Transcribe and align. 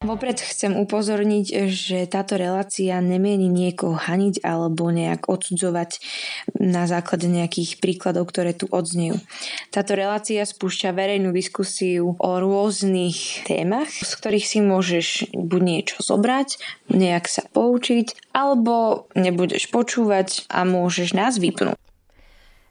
Vopred 0.00 0.40
chcem 0.40 0.80
upozorniť, 0.80 1.68
že 1.68 2.08
táto 2.08 2.40
relácia 2.40 2.96
nemieni 3.04 3.52
niekoho 3.52 4.00
haniť 4.00 4.40
alebo 4.40 4.88
nejak 4.88 5.28
odsudzovať 5.28 6.00
na 6.56 6.88
základe 6.88 7.28
nejakých 7.28 7.84
príkladov, 7.84 8.32
ktoré 8.32 8.56
tu 8.56 8.64
odznejú. 8.72 9.20
Táto 9.68 9.92
relácia 9.92 10.40
spúšťa 10.48 10.96
verejnú 10.96 11.36
diskusiu 11.36 12.16
o 12.16 12.30
rôznych 12.40 13.44
témach, 13.44 13.92
z 13.92 14.08
ktorých 14.16 14.46
si 14.48 14.64
môžeš 14.64 15.36
buď 15.36 15.60
niečo 15.60 16.00
zobrať, 16.00 16.56
nejak 16.88 17.28
sa 17.28 17.44
poučiť, 17.52 18.32
alebo 18.32 19.04
nebudeš 19.12 19.68
počúvať 19.68 20.48
a 20.48 20.64
môžeš 20.64 21.12
nás 21.12 21.36
vypnúť. 21.36 21.76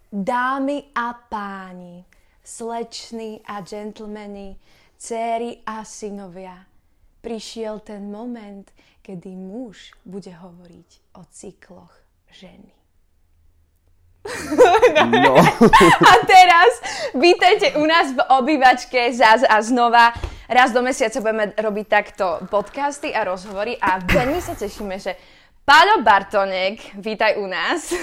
Dámy 0.09 0.97
a 0.97 1.13
páni, 1.13 2.09
sleční 2.41 3.45
a 3.45 3.61
džentlmeni, 3.61 4.57
céry 4.97 5.61
a 5.69 5.85
synovia, 5.85 6.68
prišiel 7.21 7.79
ten 7.79 8.11
moment, 8.11 8.67
kedy 9.01 9.35
muž 9.35 9.91
bude 10.05 10.31
hovoriť 10.31 10.89
o 11.19 11.21
cykloch 11.29 11.93
ženy. 12.31 12.71
No. 15.09 15.35
A 16.11 16.13
teraz 16.27 16.71
vítajte 17.15 17.79
u 17.79 17.85
nás 17.87 18.11
v 18.11 18.19
obývačke 18.39 19.13
zás 19.15 19.41
a 19.47 19.63
znova. 19.63 20.11
Raz 20.49 20.73
do 20.73 20.81
mesiaca 20.81 21.21
budeme 21.21 21.53
robiť 21.53 21.85
takto 21.85 22.41
podcasty 22.49 23.13
a 23.13 23.21
rozhovory 23.21 23.77
a 23.77 24.01
veľmi 24.01 24.41
sa 24.41 24.57
tešíme, 24.57 24.97
že 24.97 25.13
Páľo 25.69 26.01
Bartonek, 26.01 26.97
vítaj 26.97 27.37
u 27.37 27.45
nás. 27.45 27.93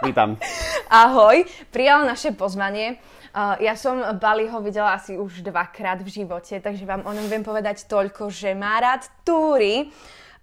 Vítam. 0.00 0.40
Ahoj, 1.04 1.44
prijal 1.68 2.08
naše 2.08 2.32
pozvanie. 2.32 2.96
Uh, 3.34 3.58
ja 3.58 3.74
som 3.74 3.98
Baliho 4.14 4.62
videla 4.62 4.94
asi 4.94 5.18
už 5.18 5.42
dvakrát 5.42 5.98
v 5.98 6.22
živote, 6.22 6.54
takže 6.62 6.86
vám 6.86 7.02
o 7.02 7.10
ňom 7.10 7.26
viem 7.26 7.42
povedať 7.42 7.82
toľko, 7.90 8.30
že 8.30 8.54
má 8.54 8.78
rád 8.78 9.10
túry. 9.26 9.90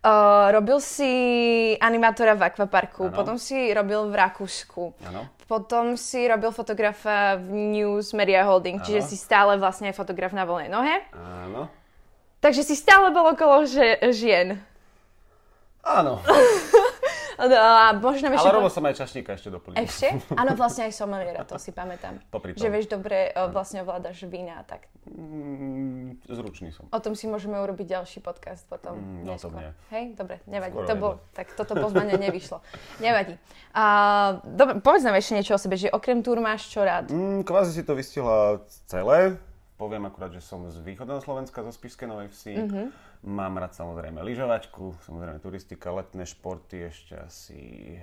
Uh, 0.04 0.52
robil 0.52 0.84
si 0.84 1.08
animátora 1.80 2.36
v 2.36 2.52
akvaparku, 2.52 3.08
Ano. 3.08 3.16
potom 3.16 3.36
si 3.40 3.72
robil 3.72 4.12
v 4.12 4.16
Rakúsku, 4.18 4.98
Áno. 5.08 5.30
potom 5.46 5.94
si 5.96 6.26
robil 6.28 6.50
fotografa 6.52 7.40
v 7.40 7.80
News 7.80 8.12
Media 8.12 8.44
Holding, 8.44 8.82
čiže 8.84 9.06
Áno. 9.06 9.10
si 9.14 9.16
stále 9.16 9.56
vlastne 9.56 9.94
aj 9.94 9.96
fotograf 9.96 10.34
na 10.36 10.44
voľnej 10.44 10.74
nohe. 10.74 11.06
Áno. 11.16 11.70
Takže 12.42 12.66
si 12.66 12.76
stále 12.76 13.14
bol 13.14 13.30
okolo 13.30 13.70
že, 13.70 14.02
žien. 14.12 14.58
Áno. 15.86 16.20
A 17.42 17.98
možno 17.98 18.30
ešte... 18.30 18.46
Ale 18.46 18.54
po- 18.54 18.58
robil 18.62 18.72
som 18.72 18.84
aj 18.86 18.96
čašníka 19.02 19.34
ešte 19.34 19.50
doplniť. 19.50 19.78
Ešte? 19.82 20.08
Áno, 20.42 20.54
vlastne 20.54 20.86
aj 20.86 20.94
someliera, 20.94 21.42
to 21.42 21.58
si 21.58 21.74
pamätám. 21.74 22.22
Popri 22.30 22.54
tom. 22.54 22.62
Že 22.62 22.68
vieš 22.70 22.86
dobre, 22.88 23.34
vlastne 23.50 23.82
ovládaš 23.82 24.30
vína 24.30 24.62
a 24.62 24.64
tak. 24.64 24.86
Mm, 25.10 26.22
zručný 26.30 26.70
som. 26.70 26.86
O 26.94 27.00
tom 27.02 27.18
si 27.18 27.26
môžeme 27.26 27.58
urobiť 27.58 27.98
ďalší 27.98 28.22
podcast 28.22 28.70
potom. 28.70 29.02
Mm, 29.02 29.26
no 29.26 29.34
to 29.42 29.50
nie. 29.50 29.74
Hej, 29.90 30.06
dobre, 30.14 30.38
nevadí. 30.46 30.78
Skoro 30.78 30.86
to 30.86 30.96
bol, 30.96 31.14
tak 31.34 31.50
toto 31.58 31.74
pozvanie 31.74 32.14
nevyšlo. 32.22 32.62
Nevadí. 33.02 33.34
A, 33.74 33.84
dobre, 34.46 34.78
povedz 34.78 35.02
nám 35.02 35.18
ešte 35.18 35.34
niečo 35.34 35.58
o 35.58 35.60
sebe, 35.60 35.74
že 35.82 35.90
okrem 35.90 36.22
túr 36.22 36.38
máš 36.38 36.70
čo 36.70 36.86
rád? 36.86 37.10
Mm, 37.10 37.42
kvázi 37.42 37.74
si 37.74 37.82
to 37.82 37.98
vystihla 37.98 38.62
celé. 38.86 39.42
Poviem 39.82 40.06
akurát, 40.06 40.30
že 40.30 40.46
som 40.46 40.62
z 40.70 40.78
východného 40.78 41.26
Slovenska, 41.26 41.66
zo 41.66 41.74
Spišskej 41.74 42.06
Novej 42.06 42.30
Vsi. 42.30 42.54
Mhm. 42.54 42.84
Mám 43.22 43.62
rád 43.62 43.78
samozrejme 43.78 44.26
lyžovačku, 44.26 44.98
samozrejme 45.06 45.38
turistika, 45.38 45.94
letné 45.94 46.26
športy, 46.26 46.90
ešte 46.90 47.14
asi 47.18 47.60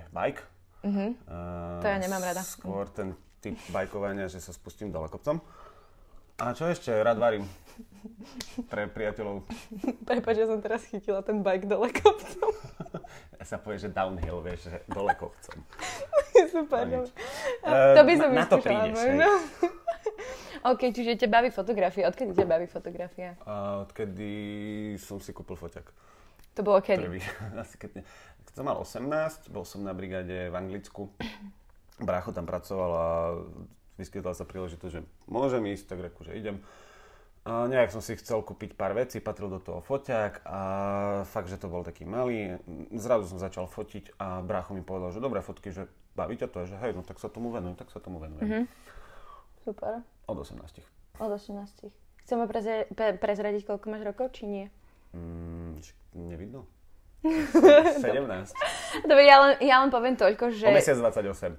bike. 0.09 0.39
Uh, 0.39 0.47
Mhm. 0.79 1.07
To 1.83 1.87
ja 1.91 1.97
nemám 1.99 2.23
rada. 2.23 2.39
Skôr 2.39 2.87
ten 2.87 3.11
typ 3.43 3.59
bajkovania, 3.67 4.31
že 4.31 4.39
sa 4.39 4.55
spustím 4.55 4.95
dole 4.95 5.11
kopcom. 5.11 5.43
A 6.39 6.55
čo 6.55 6.71
ešte? 6.71 6.87
Rád 6.87 7.19
varím. 7.19 7.43
Pre 8.71 8.87
priateľov 8.87 9.43
Prepač, 10.07 10.35
ja 10.39 10.47
som 10.47 10.63
teraz 10.63 10.87
chytila 10.87 11.19
ten 11.19 11.43
bike 11.43 11.67
dole 11.67 11.91
kopcom. 11.91 12.55
sa 13.49 13.59
povie, 13.59 13.81
že 13.81 13.91
downhill, 13.91 14.39
vieš, 14.39 14.71
že 14.71 14.79
dole 14.87 15.11
kopcom. 15.19 15.59
Super. 16.55 16.87
No 16.87 17.03
nič. 17.03 17.11
To 17.67 18.01
by 18.07 18.13
Eh, 18.15 18.19
som 18.19 18.29
na, 18.31 18.39
na 18.39 18.45
to 18.47 18.57
prídeš. 18.63 18.95
OK, 20.59 20.81
čiže 20.91 21.15
ťa 21.15 21.29
baví 21.31 21.49
fotografia. 21.51 22.11
Odkedy 22.11 22.35
ťa 22.35 22.47
baví 22.47 22.67
fotografia? 22.67 23.39
A 23.47 23.83
odkedy 23.87 24.31
som 24.99 25.23
si 25.23 25.31
kúpil 25.31 25.55
foťak. 25.55 25.87
To 26.59 26.61
bolo 26.65 26.83
kedy? 26.83 26.99
Prvý. 27.07 27.21
Asi 27.61 27.79
keď, 27.79 28.03
ne- 28.03 28.07
keď 28.43 28.53
som 28.59 28.65
mal 28.67 28.77
18, 28.81 29.53
bol 29.55 29.63
som 29.63 29.79
na 29.79 29.95
brigáde 29.95 30.51
v 30.51 30.55
Anglicku. 30.55 31.07
Brácho 31.99 32.35
tam 32.35 32.43
pracoval 32.43 32.91
a 32.91 33.07
vyskytla 33.99 34.31
sa 34.35 34.47
príležitosť, 34.47 34.91
že 34.91 35.01
môžem 35.27 35.63
ísť, 35.71 35.91
tak 35.91 35.99
reku, 35.99 36.23
že 36.23 36.35
idem. 36.35 36.63
A 37.47 37.67
nejak 37.67 37.91
som 37.91 38.03
si 38.03 38.19
chcel 38.19 38.43
kúpiť 38.43 38.75
pár 38.75 38.91
vecí, 38.95 39.23
patril 39.23 39.47
do 39.47 39.63
toho 39.63 39.79
foťák 39.79 40.43
a 40.43 40.59
fakt, 41.23 41.47
že 41.47 41.55
to 41.55 41.71
bol 41.71 41.87
taký 41.87 42.03
malý. 42.03 42.59
Zrazu 42.91 43.31
som 43.31 43.39
začal 43.39 43.67
fotiť 43.67 44.19
a 44.19 44.43
brácho 44.43 44.75
mi 44.75 44.83
povedal, 44.83 45.15
že 45.15 45.23
dobré 45.23 45.39
fotky, 45.39 45.71
že 45.71 45.87
baví 46.19 46.35
ťa 46.35 46.51
to, 46.51 46.67
že 46.67 46.75
hej, 46.83 46.91
no 46.91 47.03
tak 47.03 47.19
sa 47.19 47.31
tomu 47.31 47.51
venujem, 47.51 47.79
tak 47.79 47.91
sa 47.91 48.03
tomu 48.03 48.19
venujem. 48.19 48.43
Mhm. 48.43 48.63
Super. 49.69 50.01
Od 50.25 50.37
18. 50.41 50.81
Od 51.21 51.29
18. 51.29 51.93
Chceme 52.25 52.49
prezra- 52.49 52.89
pre- 52.89 53.21
prezradiť, 53.21 53.69
koľko 53.69 53.85
máš 53.93 54.01
rokov, 54.01 54.33
či 54.33 54.49
nie? 54.49 54.65
Mm, 55.13 55.77
nevidno. 56.17 56.65
17. 57.21 59.05
Dobre, 59.05 59.23
ja 59.29 59.37
len, 59.45 59.53
ja 59.61 59.77
len 59.85 59.93
poviem 59.93 60.17
toľko, 60.17 60.49
že... 60.49 60.65
O 60.65 60.73
mesiac 60.73 60.97
28. 60.97 61.53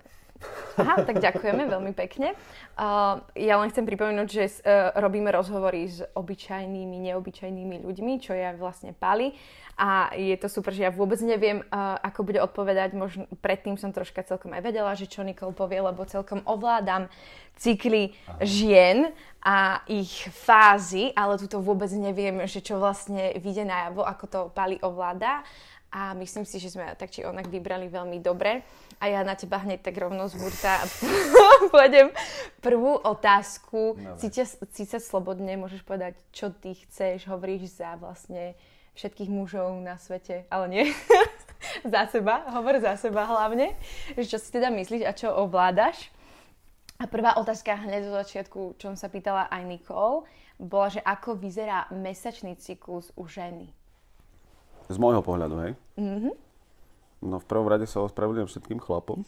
Aha, 0.79 1.03
tak 1.03 1.19
ďakujeme 1.19 1.67
veľmi 1.67 1.93
pekne. 1.97 2.39
Uh, 2.79 3.19
ja 3.35 3.59
len 3.59 3.71
chcem 3.75 3.83
pripomenúť, 3.83 4.29
že 4.29 4.45
uh, 4.47 4.95
robíme 4.99 5.33
rozhovory 5.35 5.91
s 5.91 6.05
obyčajnými, 6.15 7.11
neobyčajnými 7.11 7.83
ľuďmi, 7.83 8.13
čo 8.23 8.37
ja 8.37 8.55
vlastne 8.55 8.95
Pali. 8.95 9.35
A 9.81 10.13
je 10.13 10.37
to 10.37 10.47
super, 10.53 10.77
že 10.77 10.87
ja 10.87 10.93
vôbec 10.93 11.19
neviem, 11.25 11.65
uh, 11.73 11.97
ako 12.05 12.21
bude 12.23 12.41
odpovedať. 12.45 12.95
Možno 12.95 13.25
predtým 13.41 13.81
som 13.81 13.91
troška 13.91 14.23
celkom 14.23 14.53
aj 14.55 14.63
vedela, 14.63 14.93
že 14.95 15.11
čo 15.11 15.27
Nicole 15.27 15.57
povie, 15.57 15.81
lebo 15.81 16.07
celkom 16.07 16.45
ovládam 16.47 17.09
cykly 17.61 18.17
žien 18.41 19.13
a 19.45 19.85
ich 19.89 20.29
fázy, 20.33 21.13
ale 21.13 21.37
tuto 21.37 21.61
vôbec 21.61 21.89
neviem, 21.93 22.45
že 22.49 22.65
čo 22.65 22.81
vlastne 22.81 23.37
vyjde 23.37 23.69
najavo, 23.69 24.05
ako 24.05 24.25
to 24.29 24.41
Pali 24.53 24.77
ovláda 24.81 25.45
a 25.91 26.15
myslím 26.15 26.47
si, 26.47 26.63
že 26.63 26.71
sme 26.71 26.95
tak 26.95 27.11
či 27.11 27.27
onak 27.27 27.51
vybrali 27.51 27.91
veľmi 27.91 28.23
dobre. 28.23 28.63
A 29.03 29.11
ja 29.11 29.27
na 29.27 29.35
teba 29.35 29.59
hneď 29.59 29.83
tak 29.83 29.99
rovno 29.99 30.31
z 30.31 30.39
burta 30.39 30.79
pôjdem 31.75 32.15
prvú 32.63 32.95
otázku. 32.95 33.99
Dobre. 33.99 34.19
Cítia, 34.23 34.47
cítia 34.71 35.03
slobodne, 35.03 35.59
môžeš 35.59 35.83
povedať, 35.83 36.15
čo 36.31 36.55
ty 36.55 36.79
chceš, 36.79 37.27
hovoríš 37.27 37.83
za 37.83 37.99
vlastne 37.99 38.55
všetkých 38.95 39.31
mužov 39.31 39.83
na 39.83 39.99
svete, 39.99 40.47
ale 40.47 40.65
nie. 40.71 40.85
za 41.93 42.07
seba, 42.07 42.47
hovor 42.55 42.79
za 42.79 42.95
seba 42.95 43.27
hlavne. 43.27 43.75
Že 44.15 44.37
čo 44.37 44.39
si 44.39 44.49
teda 44.55 44.71
myslíš 44.71 45.03
a 45.03 45.13
čo 45.17 45.35
ovládaš. 45.35 46.13
A 47.01 47.09
prvá 47.09 47.35
otázka 47.41 47.81
hneď 47.81 48.07
zo 48.07 48.15
začiatku, 48.15 48.61
čo 48.77 48.93
som 48.93 48.97
sa 49.01 49.09
pýtala 49.09 49.49
aj 49.49 49.65
Nicole, 49.65 50.29
bola, 50.61 50.93
že 50.93 51.01
ako 51.01 51.41
vyzerá 51.41 51.89
mesačný 51.89 52.61
cyklus 52.61 53.09
u 53.17 53.25
ženy. 53.25 53.80
Z 54.91 54.99
môjho 54.99 55.23
pohľadu, 55.23 55.57
hej? 55.63 55.73
No 57.21 57.37
v 57.37 57.47
prvom 57.47 57.69
rade 57.69 57.85
sa 57.85 58.03
ospravedlňujem 58.03 58.49
všetkým 58.49 58.81
chlapom. 58.83 59.23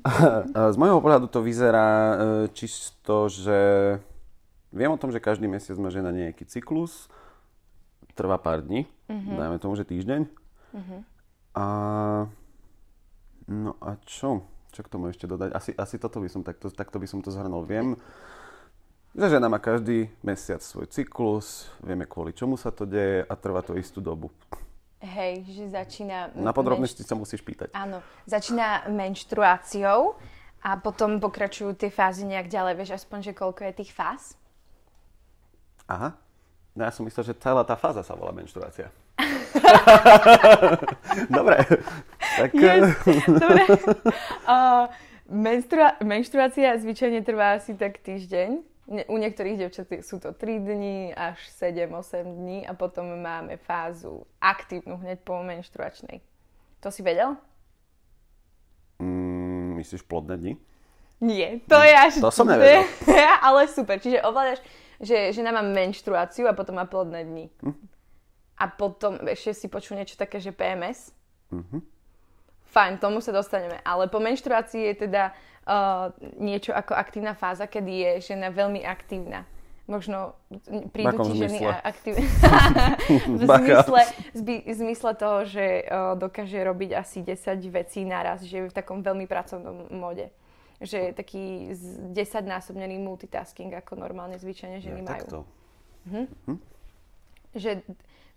Z 0.72 0.76
môjho 0.80 1.02
pohľadu 1.02 1.26
to 1.28 1.42
vyzerá 1.44 1.88
e, 1.90 2.16
čisto, 2.54 3.26
že 3.26 3.58
viem 4.72 4.88
o 4.88 4.96
tom, 4.96 5.10
že 5.10 5.20
každý 5.20 5.50
mesiac 5.50 5.74
má 5.76 5.90
žena 5.90 6.14
nejaký 6.14 6.46
cyklus, 6.46 7.10
trvá 8.14 8.38
pár 8.38 8.62
dní, 8.62 8.86
dajme 9.10 9.58
tomu, 9.58 9.74
že 9.74 9.82
týždeň. 9.82 10.30
A 11.58 11.66
no 13.50 13.72
a 13.82 13.98
čo? 14.06 14.46
Čo 14.74 14.82
k 14.82 14.90
tomu 14.90 15.10
ešte 15.10 15.30
dodať? 15.30 15.54
Asi, 15.54 15.70
asi 15.74 15.96
toto 16.02 16.18
by 16.18 16.26
som, 16.30 16.42
takto, 16.42 16.66
takto 16.70 16.98
by 16.98 17.06
som 17.06 17.22
to 17.22 17.30
zhrnul. 17.30 17.62
Viem, 17.62 17.94
že 19.14 19.26
žena 19.30 19.46
má 19.46 19.62
každý 19.62 20.10
mesiac 20.26 20.58
svoj 20.58 20.90
cyklus, 20.90 21.70
vieme 21.78 22.06
kvôli 22.10 22.34
čomu 22.34 22.58
sa 22.58 22.74
to 22.74 22.82
deje 22.82 23.22
a 23.22 23.34
trvá 23.38 23.62
to 23.62 23.78
istú 23.78 24.02
dobu. 24.02 24.34
Hej, 25.04 25.44
že 25.44 25.64
začína... 25.68 26.32
Na 26.32 26.56
podrobnosti 26.56 27.04
sa 27.04 27.12
musíš 27.12 27.44
pýtať. 27.44 27.76
Áno, 27.76 28.00
začína 28.24 28.88
menštruáciou 28.88 30.16
a 30.64 30.80
potom 30.80 31.20
pokračujú 31.20 31.76
tie 31.76 31.92
fázy 31.92 32.24
nejak 32.24 32.48
ďalej. 32.48 32.74
Vieš 32.80 33.04
aspoň, 33.04 33.18
že 33.20 33.32
koľko 33.36 33.68
je 33.68 33.84
tých 33.84 33.92
fáz? 33.92 34.32
Aha. 35.84 36.16
No 36.72 36.88
ja 36.88 36.90
som 36.90 37.04
myslel, 37.04 37.30
že 37.30 37.34
celá 37.36 37.62
tá 37.68 37.76
fáza 37.76 38.00
sa 38.00 38.16
volá 38.16 38.32
menštruácia. 38.32 38.88
Dobre. 41.36 41.60
Tak... 42.40 42.50
Yes. 42.56 42.96
Dobre. 43.28 43.62
Uh, 44.48 44.88
menstrua- 45.46 46.00
menštruácia 46.00 46.80
zvyčajne 46.80 47.20
trvá 47.22 47.60
asi 47.60 47.76
tak 47.76 48.00
týždeň. 48.00 48.73
U 48.84 49.16
niektorých 49.16 49.64
devčat 49.64 49.88
sú 50.04 50.20
to 50.20 50.36
3 50.36 50.60
dní 50.60 51.16
až 51.16 51.40
7-8 51.56 52.20
dní 52.20 52.68
a 52.68 52.76
potom 52.76 53.16
máme 53.16 53.56
fázu 53.56 54.28
aktívnu 54.44 55.00
hneď 55.00 55.24
po 55.24 55.40
menštruačnej. 55.40 56.20
To 56.84 56.92
si 56.92 57.00
vedel? 57.00 57.40
Mm, 59.00 59.80
myslíš 59.80 60.04
plodné 60.04 60.36
dni? 60.36 60.52
Nie, 61.24 61.64
to 61.64 61.80
je 61.80 61.94
až... 61.96 62.20
To 62.20 62.28
som 62.28 62.44
nevedel. 62.44 62.84
ale 63.48 63.64
super, 63.72 63.96
čiže 63.96 64.20
ovládaš, 64.20 64.60
že 65.00 65.32
žena 65.32 65.56
má 65.56 65.64
menštruáciu 65.64 66.44
a 66.44 66.52
potom 66.52 66.76
má 66.76 66.84
plodné 66.84 67.24
dni. 67.24 67.46
Hm. 67.64 67.76
A 68.60 68.64
potom 68.68 69.16
ešte 69.24 69.64
si 69.64 69.66
počul 69.72 69.96
niečo 69.96 70.20
také, 70.20 70.44
že 70.44 70.52
PMS. 70.52 71.16
Mhm. 71.48 71.93
Fajn, 72.74 72.98
tomu 72.98 73.22
sa 73.22 73.30
dostaneme. 73.30 73.78
Ale 73.86 74.10
po 74.10 74.18
menštruácii 74.18 74.82
je 74.90 74.94
teda 75.06 75.30
uh, 75.30 76.10
niečo 76.42 76.74
ako 76.74 76.98
aktívna 76.98 77.38
fáza, 77.38 77.70
kedy 77.70 77.92
je 77.94 78.34
žena 78.34 78.50
veľmi 78.50 78.82
aktívna. 78.82 79.46
Možno 79.86 80.32
prídu 80.96 81.22
ti 81.28 81.44
ženy 81.44 81.70
aktívne. 81.70 82.26
v, 83.38 83.42
zmysle, 83.46 84.00
v 84.64 84.74
zmysle 84.74 85.12
toho, 85.14 85.46
že 85.46 85.86
uh, 85.86 86.18
dokáže 86.18 86.58
robiť 86.58 86.90
asi 86.98 87.22
10 87.22 87.62
vecí 87.70 88.02
naraz, 88.02 88.42
že 88.42 88.58
je 88.58 88.66
v 88.66 88.74
takom 88.74 89.06
veľmi 89.06 89.30
pracovnom 89.30 89.92
mode. 89.94 90.34
Že 90.82 90.98
je 90.98 91.10
taký 91.14 91.44
z- 91.76 92.10
10-násobnený 92.10 92.98
multitasking, 92.98 93.70
ako 93.76 94.02
normálne 94.02 94.34
zvyčajne 94.34 94.82
ženy 94.82 95.00
Ja, 95.00 95.06
majú 95.06 95.14
takto. 95.14 95.38
že 97.54 97.86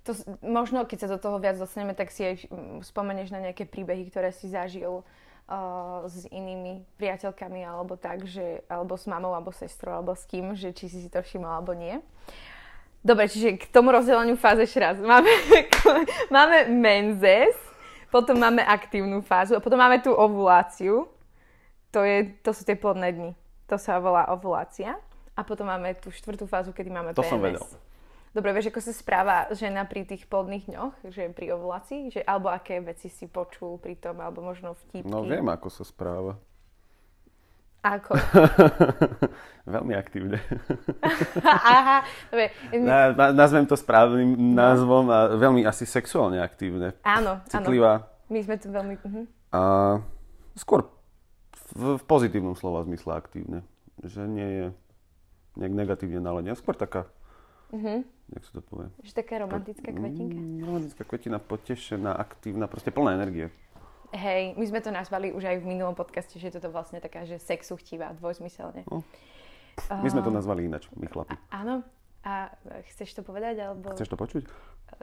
to, 0.08 0.16
možno 0.40 0.88
keď 0.88 0.98
sa 1.04 1.12
do 1.12 1.20
toho 1.20 1.36
viac 1.44 1.60
dostaneme, 1.60 1.92
tak 1.92 2.16
si 2.16 2.24
aj 2.24 2.48
mm, 2.48 2.80
spomenieš 2.88 3.36
na 3.36 3.44
nejaké 3.44 3.68
príbehy, 3.68 4.08
ktoré 4.08 4.32
si 4.32 4.48
zažil 4.48 5.04
uh, 5.04 6.08
s 6.08 6.24
inými 6.32 6.88
priateľkami 6.96 7.68
alebo 7.68 8.00
tak, 8.00 8.24
že, 8.24 8.64
alebo 8.72 8.96
s 8.96 9.04
mamou, 9.12 9.36
alebo 9.36 9.52
sestrou, 9.52 10.00
alebo 10.00 10.16
s 10.16 10.24
kým, 10.24 10.56
že 10.56 10.72
či 10.72 10.88
si 10.88 11.04
si 11.04 11.12
to 11.12 11.20
všimol 11.20 11.52
alebo 11.52 11.76
nie. 11.76 12.00
Dobre, 13.04 13.28
čiže 13.28 13.60
k 13.60 13.68
tomu 13.68 13.92
rozdeleniu 13.92 14.40
fáz 14.40 14.64
ešte 14.64 14.80
raz. 14.80 14.96
Máme, 15.00 15.28
máme 16.36 16.72
menzes, 16.72 17.56
potom 18.08 18.40
máme 18.40 18.64
aktívnu 18.64 19.20
fázu 19.20 19.60
a 19.60 19.64
potom 19.64 19.80
máme 19.80 20.00
tú 20.00 20.16
ovuláciu. 20.16 21.12
To, 21.92 22.04
je, 22.04 22.32
to 22.44 22.52
sú 22.56 22.64
tie 22.64 22.76
plodné 22.76 23.12
dni. 23.12 23.32
To 23.68 23.76
sa 23.76 24.00
volá 24.00 24.28
ovulácia. 24.32 24.96
A 25.38 25.46
potom 25.46 25.70
máme 25.70 25.94
tú 26.00 26.10
štvrtú 26.10 26.50
fázu, 26.50 26.74
kedy 26.74 26.90
máme 26.90 27.12
To 27.14 27.22
PMS. 27.22 27.30
som 27.30 27.40
vedel. 27.40 27.64
Dobre, 28.38 28.54
vieš, 28.54 28.70
ako 28.70 28.86
sa 28.86 28.94
správa 28.94 29.50
žena 29.50 29.82
pri 29.90 30.06
tých 30.06 30.30
plodných 30.30 30.70
dňoch, 30.70 31.10
že 31.10 31.34
pri 31.34 31.58
ovulácii? 31.58 32.14
Že, 32.14 32.22
alebo 32.22 32.54
aké 32.54 32.78
veci 32.86 33.10
si 33.10 33.26
počul 33.26 33.82
pri 33.82 33.98
tom, 33.98 34.22
alebo 34.22 34.46
možno 34.46 34.78
vtipky? 34.78 35.10
No 35.10 35.26
viem, 35.26 35.50
ako 35.50 35.74
sa 35.74 35.82
správa. 35.82 36.38
Ako? 37.82 38.14
Veľmi 39.74 39.98
aktívne. 39.98 40.38
Aha, 41.66 42.06
dobre. 42.30 42.54
Na, 42.78 43.10
na, 43.10 43.26
nazvem 43.34 43.66
to 43.66 43.74
správnym 43.74 44.38
názvom 44.54 45.10
a 45.10 45.34
veľmi 45.34 45.66
asi 45.66 45.90
sexuálne 45.90 46.38
aktívne. 46.38 46.94
Áno, 47.02 47.42
áno. 47.42 47.50
Citlivá. 47.50 48.06
My 48.30 48.38
sme 48.46 48.62
tu 48.62 48.70
veľmi... 48.70 49.02
Uh-huh. 49.02 49.26
A 49.50 49.62
skôr 50.54 50.86
v, 51.74 51.98
v 51.98 52.04
pozitívnom 52.06 52.54
slova 52.54 52.86
zmysle 52.86 53.18
aktívne. 53.18 53.66
Že 54.06 54.22
nie 54.30 54.50
je 54.62 54.66
nejak 55.58 55.74
negatívne 55.74 56.22
naladená. 56.22 56.54
Skôr 56.54 56.78
taká, 56.78 57.10
Uh-huh. 57.68 58.00
Jak 58.34 58.44
sa 58.44 58.52
to 58.60 58.62
povie? 58.64 58.88
Že 59.04 59.14
taká 59.24 59.36
romantická 59.44 59.90
kvetinka. 59.92 60.36
Mm, 60.36 60.66
romantická 60.68 61.04
kvetina, 61.08 61.38
potešená, 61.40 62.12
aktívna, 62.16 62.68
proste 62.68 62.92
plná 62.92 63.16
energie. 63.16 63.48
Hej, 64.16 64.56
my 64.56 64.66
sme 64.68 64.80
to 64.80 64.92
nazvali 64.92 65.36
už 65.36 65.44
aj 65.44 65.58
v 65.60 65.66
minulom 65.68 65.92
podcaste, 65.92 66.40
že 66.40 66.48
je 66.48 66.54
toto 66.60 66.72
vlastne 66.72 67.04
taká, 67.04 67.28
že 67.28 67.44
sexu 67.44 67.76
chtivá, 67.76 68.16
dvojzmyselne. 68.16 68.88
No. 68.88 69.04
My 69.92 70.10
sme 70.10 70.24
to 70.24 70.32
nazvali 70.32 70.66
ináč, 70.66 70.88
my 70.96 71.06
chlapi. 71.12 71.36
Áno. 71.52 71.84
A 72.28 72.52
chceš 72.92 73.20
to 73.20 73.22
povedať, 73.24 73.62
alebo... 73.64 73.96
Chceš 73.96 74.12
to 74.12 74.20
počuť? 74.20 74.44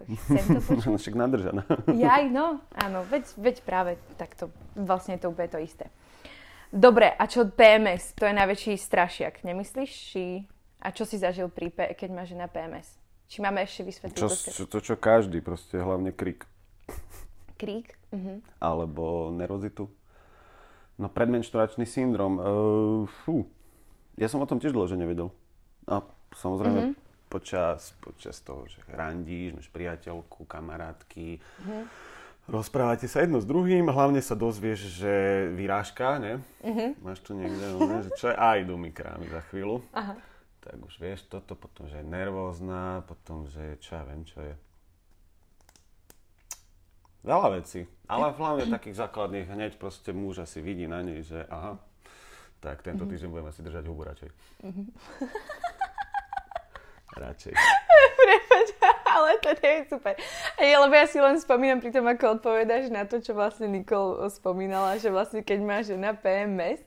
Chcem 0.04 0.60
to 0.60 0.62
počuť? 0.64 0.96
Však 1.00 1.16
nadržaná. 1.16 1.64
Jaj, 2.04 2.28
no, 2.28 2.60
áno, 2.76 3.04
veď, 3.08 3.24
veď 3.40 3.56
práve 3.64 3.96
takto, 4.20 4.52
vlastne 4.76 5.16
to 5.16 5.32
úplne 5.32 5.48
to 5.48 5.60
isté. 5.60 5.88
Dobre, 6.74 7.06
a 7.06 7.24
čo 7.30 7.46
PMS? 7.46 8.18
To 8.18 8.26
je 8.26 8.34
najväčší 8.34 8.74
strašiak, 8.76 9.46
nemyslíš? 9.46 9.90
Či... 9.94 10.24
A 10.84 10.92
čo 10.92 11.08
si 11.08 11.16
zažil 11.16 11.48
pri 11.48 11.72
P- 11.72 11.94
keď 11.96 12.10
má 12.12 12.28
žena 12.28 12.44
PMS? 12.44 13.03
Či 13.34 13.42
máme 13.42 13.66
ešte 13.66 13.82
vysvetliť 13.82 14.14
Čo, 14.14 14.30
čo, 14.30 14.62
to, 14.70 14.78
čo 14.78 14.94
každý, 14.94 15.42
proste 15.42 15.82
hlavne 15.82 16.14
krik. 16.14 16.46
krík? 17.58 17.98
Mhm. 18.14 18.46
Alebo 18.62 19.34
nerozitu. 19.34 19.90
No 20.94 21.10
predmenšturačný 21.10 21.82
syndrom. 21.82 22.38
Uh, 22.38 23.10
fú. 23.26 23.50
Ja 24.14 24.30
som 24.30 24.38
o 24.38 24.46
tom 24.46 24.62
tiež 24.62 24.70
dlho, 24.70 24.86
že 24.86 24.94
nevedel. 24.94 25.34
A 25.90 26.06
samozrejme 26.38 26.94
mm-hmm. 26.94 27.26
počas, 27.26 27.98
počas 27.98 28.38
toho, 28.38 28.70
že 28.70 28.78
randíš, 28.86 29.58
máš 29.58 29.66
priateľku, 29.74 30.46
kamarátky, 30.46 31.42
mm-hmm. 31.42 31.82
rozprávate 32.46 33.10
sa 33.10 33.26
jedno 33.26 33.42
s 33.42 33.44
druhým, 33.50 33.90
hlavne 33.90 34.22
sa 34.22 34.38
dozvieš, 34.38 35.02
že 35.02 35.14
vyrážka, 35.58 36.22
ne? 36.22 36.38
Mm-hmm. 36.62 36.88
Máš 37.02 37.18
tu 37.26 37.34
niekde, 37.34 37.66
no, 37.74 37.82
ne? 37.82 38.06
že 38.06 38.14
čo 38.14 38.30
je, 38.30 38.38
aj 38.38 38.62
idú 38.62 38.78
mi 38.78 38.94
za 39.26 39.42
chvíľu. 39.50 39.82
Aha. 39.90 40.14
Tak 40.64 40.80
už 40.80 40.96
vieš 40.96 41.28
toto, 41.28 41.52
potom, 41.52 41.84
že 41.92 42.00
je 42.00 42.06
nervózna, 42.08 43.04
potom, 43.04 43.44
že 43.44 43.76
čo 43.84 44.00
ja 44.00 44.02
viem, 44.08 44.24
čo 44.24 44.40
je. 44.40 44.54
Veľa 47.20 47.60
vecí. 47.60 47.84
Ale 48.08 48.32
hlavne 48.32 48.72
takých 48.72 49.04
základných 49.04 49.48
hneď 49.48 49.76
proste 49.76 50.16
muž 50.16 50.40
asi 50.40 50.64
vidí 50.64 50.88
na 50.88 51.04
nej, 51.04 51.20
že 51.20 51.44
aha, 51.52 51.76
tak 52.64 52.80
tento 52.80 53.04
týždeň 53.04 53.28
budeme 53.28 53.52
si 53.52 53.60
držať 53.60 53.84
hubu 53.84 54.08
radšej. 54.08 54.30
Radšej. 57.14 57.52
Prepač, 58.24 58.68
ale 59.04 59.30
to 59.44 59.50
nie 59.60 59.72
je 59.78 59.82
super. 59.92 60.14
Ej, 60.56 60.72
lebo 60.80 60.92
ja 60.96 61.06
si 61.06 61.18
len 61.20 61.36
spomínam 61.36 61.78
pri 61.84 61.92
tom, 61.92 62.08
ako 62.08 62.40
odpovedáš 62.40 62.88
na 62.88 63.04
to, 63.04 63.20
čo 63.20 63.36
vlastne 63.36 63.68
Nikol 63.68 64.24
spomínala, 64.32 64.96
že 64.96 65.12
vlastne 65.12 65.44
keď 65.44 65.58
má 65.60 65.78
žena 65.84 66.16
PMS, 66.16 66.80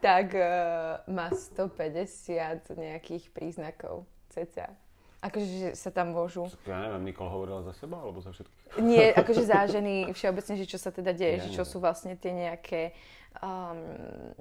tak 0.00 0.32
uh, 0.32 1.04
má 1.06 1.28
150 1.28 2.72
nejakých 2.74 3.28
príznakov 3.30 4.08
cca. 4.32 4.72
Akože 5.20 5.46
že 5.46 5.68
sa 5.76 5.92
tam 5.92 6.16
môžu. 6.16 6.48
Ja 6.64 6.80
neviem, 6.80 7.12
Nikol 7.12 7.28
hovorila 7.28 7.60
za 7.60 7.76
seba 7.76 8.00
alebo 8.00 8.24
za 8.24 8.32
všetkých? 8.32 8.80
Nie, 8.80 9.12
akože 9.20 9.44
za 9.44 9.68
ženy 9.68 10.08
všeobecne, 10.16 10.56
že 10.56 10.64
čo 10.64 10.80
sa 10.80 10.88
teda 10.88 11.12
deje, 11.12 11.36
Ja 11.36 11.44
že 11.44 11.52
čo 11.52 11.62
neviem. 11.62 11.72
sú 11.72 11.76
vlastne 11.78 12.16
tie 12.16 12.32
nejaké... 12.32 12.96
Um, 13.44 14.32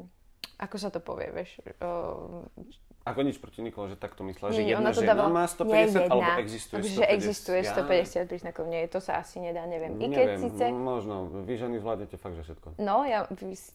ako 0.55 0.75
sa 0.79 0.87
to 0.87 1.03
povie, 1.03 1.27
vieš? 1.35 1.59
Um, 1.83 2.47
Ako 3.01 3.23
nič 3.23 3.39
proti 3.39 3.59
Nikole, 3.59 3.87
že 3.87 3.95
takto 3.95 4.21
myslela, 4.21 4.51
že 4.51 4.61
nie, 4.61 4.71
jedna 4.71 4.81
ona 4.81 4.91
to 4.91 5.01
žena 5.01 5.13
dávala- 5.15 5.31
má 5.31 5.43
nie 5.43 5.53
150 5.89 6.03
alebo 6.05 6.19
jedna. 6.21 6.37
existuje 6.37 6.77
akože, 6.77 6.89
150? 6.89 6.99
že 6.99 7.05
existuje 7.09 7.59
Ja 7.59 7.71
150 7.71 8.27
príznakov. 8.27 8.63
Nie, 8.67 8.79
to 8.85 8.99
sa 8.99 9.11
asi 9.17 9.37
nedá, 9.39 9.63
neviem. 9.65 9.95
I 9.95 10.05
keď 10.05 10.27
Neviem, 10.29 10.39
síce... 10.43 10.63
možno. 10.69 11.15
Vy 11.41 11.53
ženy 11.57 11.75
zvládnete 11.79 12.15
fakt, 12.15 12.35
že 12.35 12.43
všetko. 12.43 12.67
No, 12.77 13.01
ja 13.03 13.25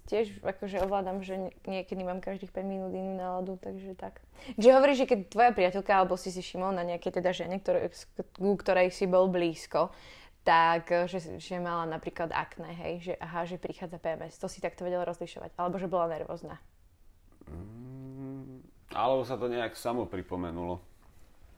tiež 0.07 0.39
akože 0.39 0.77
ovládam, 0.81 1.19
že 1.21 1.35
nie- 1.41 1.57
niekedy 1.67 2.01
mám 2.01 2.21
každých 2.21 2.53
5 2.53 2.63
minút 2.63 2.93
inú 2.93 3.17
náladu, 3.17 3.57
takže 3.57 3.97
tak. 3.97 4.21
Že 4.55 4.69
hovoríš, 4.71 4.99
že 4.99 5.07
keď 5.07 5.19
tvoja 5.27 5.51
priateľka, 5.51 5.93
alebo 5.95 6.15
si 6.15 6.29
si 6.29 6.39
všimol 6.39 6.71
na 6.71 6.85
nejakej 6.85 7.13
teda 7.15 7.33
žene, 7.33 7.59
ktoré, 7.59 7.91
ku 8.35 8.55
ktorej 8.55 8.93
si 8.93 9.09
bol 9.09 9.27
blízko, 9.27 9.89
tak, 10.45 10.93
eh, 10.93 11.09
že, 11.09 11.41
že 11.41 11.57
mala 11.57 11.89
napríklad 11.89 12.29
akné, 12.29 12.71
hej, 12.77 12.95
že 13.01 13.13
aha, 13.17 13.49
že 13.49 13.57
prichádza 13.57 13.97
PMS, 13.97 14.37
to 14.37 14.47
si 14.47 14.61
takto 14.61 14.85
vedela 14.85 15.03
rozlišovať, 15.03 15.57
alebo 15.57 15.81
že 15.81 15.89
bola 15.89 16.07
nervózna. 16.07 16.61
Alebo 18.95 19.27
sa 19.27 19.35
to 19.35 19.51
nejak 19.51 19.75
samo 19.75 20.07
pripomenulo. 20.07 20.79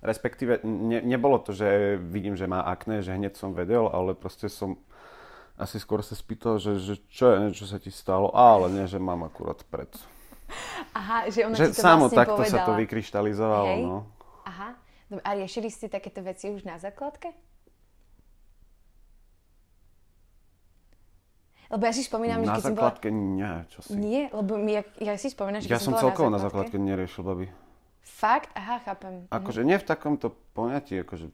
Respektíve, 0.00 0.64
ne, 0.64 1.05
nebolo 1.05 1.40
to, 1.40 1.52
že 1.52 2.00
vidím, 2.00 2.37
že 2.37 2.49
má 2.49 2.64
akné, 2.64 3.05
že 3.05 3.12
hneď 3.12 3.37
som 3.37 3.52
vedel, 3.52 3.88
ale 3.88 4.16
proste 4.16 4.49
som 4.49 4.81
asi 5.57 5.81
skôr 5.81 6.05
sa 6.05 6.12
spýtal, 6.12 6.61
že, 6.61 6.76
že 6.81 6.95
čo 7.09 7.33
je, 7.33 7.57
čo 7.57 7.64
sa 7.64 7.81
ti 7.81 7.88
stalo, 7.88 8.28
ale 8.33 8.69
nie, 8.73 8.85
že 8.88 9.00
mám 9.00 9.25
akurát 9.25 9.61
pred. 9.69 9.88
Aha, 10.93 11.28
že 11.33 11.49
ona 11.49 11.57
že 11.57 11.73
ti 11.73 11.81
to 11.81 11.85
samo 11.85 12.07
vlastne 12.07 12.19
takto 12.23 12.40
povedala. 12.45 12.52
sa 12.52 12.69
to 12.69 12.73
vykryštalizovalo, 12.76 13.73
Hej. 13.73 13.83
no. 13.83 13.99
Aha, 14.47 14.69
Dobre, 15.07 15.23
a 15.23 15.38
riešili 15.38 15.71
ste 15.71 15.87
takéto 15.87 16.19
veci 16.19 16.50
už 16.50 16.66
na 16.66 16.83
základke? 16.83 17.31
Lebo 21.67 21.83
ja 21.83 21.93
si 21.93 22.03
spomínam, 22.03 22.41
že 22.41 22.47
Na 22.47 22.55
keď 22.55 22.63
som 22.63 22.73
bola... 22.73 22.83
základke 22.87 23.09
nie, 23.11 23.53
čo 23.69 23.79
si. 23.83 23.91
Nie, 23.93 24.23
lebo 24.31 24.55
my, 24.55 24.71
ja, 24.71 24.83
ja 25.03 25.15
si 25.15 25.29
spomínam, 25.29 25.59
že 25.59 25.67
Ja 25.67 25.79
som 25.79 25.93
bola 25.93 26.03
celkovo 26.03 26.29
na 26.29 26.39
základke- 26.39 26.75
základke 26.75 26.87
neriešil, 26.87 27.23
babi. 27.23 27.47
Fakt? 28.01 28.51
Aha, 28.55 28.81
chápem. 28.81 29.27
Akože 29.29 29.61
nie 29.61 29.75
v 29.75 29.85
takomto 29.85 30.31
poňatí, 30.55 31.03
akože 31.03 31.27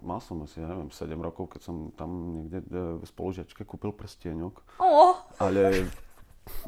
mal 0.00 0.20
som 0.20 0.40
asi, 0.40 0.58
ja 0.58 0.66
neviem, 0.66 0.88
7 0.88 1.12
rokov, 1.16 1.52
keď 1.52 1.60
som 1.62 1.76
tam 1.92 2.10
niekde 2.32 2.58
e, 2.62 2.80
v 2.96 3.04
spolužiačke 3.04 3.64
kúpil 3.64 3.92
prstieňok. 3.92 4.54
Oh, 4.78 5.16
Ale 5.36 5.88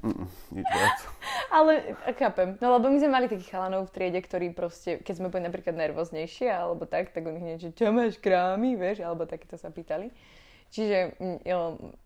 Mm, 0.02 0.26
nič 0.50 0.66
viac. 0.66 0.98
Ale 1.54 1.94
chápem. 2.18 2.58
No 2.58 2.74
lebo 2.74 2.90
my 2.90 2.98
sme 2.98 3.14
mali 3.14 3.30
takých 3.30 3.54
chalanov 3.54 3.86
v 3.86 3.94
triede, 3.94 4.18
ktorí 4.18 4.50
proste, 4.50 4.98
keď 4.98 5.14
sme 5.14 5.30
boli 5.30 5.46
napríklad 5.46 5.78
nervóznejšie 5.78 6.50
alebo 6.50 6.82
tak, 6.82 7.14
tak 7.14 7.22
oni 7.22 7.38
hneď, 7.38 7.58
že 7.60 7.70
čo 7.70 7.94
máš 7.94 8.18
krámy, 8.18 8.74
vieš, 8.74 9.06
alebo 9.06 9.22
takéto 9.22 9.54
sa 9.54 9.70
pýtali. 9.70 10.10
Čiže 10.68 11.16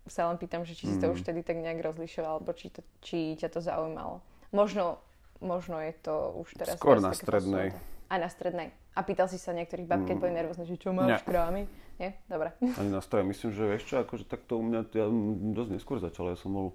sa 0.05 0.25
len 0.25 0.37
pýtam, 0.37 0.63
že 0.63 0.71
či 0.71 0.87
si 0.87 0.95
to 0.95 1.07
Mm. 1.07 1.13
už 1.13 1.19
vtedy 1.19 1.41
tak 1.41 1.57
nejak 1.57 1.83
rozlišoval, 1.83 2.39
alebo 2.39 2.51
či, 2.51 2.69
to, 2.69 2.79
či 2.99 3.35
ťa 3.35 3.49
to 3.49 3.59
zaujímalo. 3.59 4.23
Možno, 4.49 5.03
možno 5.39 5.77
je 5.77 5.91
to 5.97 6.15
už 6.37 6.55
teraz... 6.55 6.75
Skôr 6.75 6.97
na 6.97 7.11
strednej. 7.11 7.75
Aj 8.07 8.17
na 8.17 8.27
strednej. 8.27 8.71
A 8.93 9.01
pýtal 9.01 9.25
si 9.25 9.35
sa 9.35 9.51
niektorých 9.51 9.83
bab, 9.83 10.03
keď 10.03 10.15
Mm. 10.15 10.21
boli 10.21 10.31
nervózne, 10.33 10.63
že 10.63 10.75
čo 10.75 10.91
máš 10.91 11.19
krámy? 11.23 11.67
Nie? 11.95 12.15
Dobre. 12.25 12.55
Ani 12.79 12.89
na 12.89 12.99
stroje. 12.99 13.25
Myslím, 13.25 13.51
že 13.51 13.67
vieš 13.67 13.83
čo, 13.85 13.99
akože 13.99 14.23
takto 14.23 14.55
u 14.55 14.63
mňa, 14.63 14.79
ja 14.91 15.05
dosť 15.51 15.71
neskôr 15.73 15.97
začal. 15.97 16.29
Ja 16.29 16.37
som 16.37 16.51
bol 16.51 16.67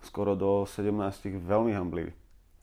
skoro 0.00 0.32
do 0.32 0.64
17 0.64 0.94
veľmi 1.36 1.70
hamblivý. 1.70 2.14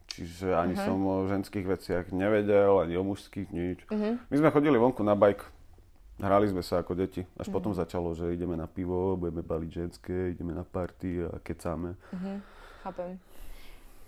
Čiže 0.08 0.56
ani 0.56 0.74
Mhm. 0.74 0.82
som 0.82 0.98
o 0.98 1.28
ženských 1.28 1.68
veciach 1.68 2.06
nevedel, 2.10 2.80
ani 2.80 2.96
o 2.96 3.04
mužských, 3.04 3.52
nič. 3.52 3.84
Mhm. 3.86 4.10
My 4.26 4.36
sme 4.36 4.50
chodili 4.50 4.78
vonku 4.78 5.04
na 5.04 5.14
bike, 5.14 5.44
hrali 6.18 6.48
sme 6.48 6.62
sa 6.62 6.80
ako 6.80 6.96
deti. 6.96 7.22
Až 7.36 7.48
Mhm. 7.48 7.54
potom 7.54 7.72
začalo, 7.72 8.14
že 8.14 8.32
ideme 8.32 8.56
na 8.56 8.66
pivo, 8.66 9.16
budeme 9.16 9.42
baliť 9.42 9.70
ženské, 9.72 10.32
ideme 10.32 10.54
na 10.54 10.64
party 10.64 11.28
a 11.28 11.40
kecáme. 11.40 11.96
Chápem. 12.84 13.20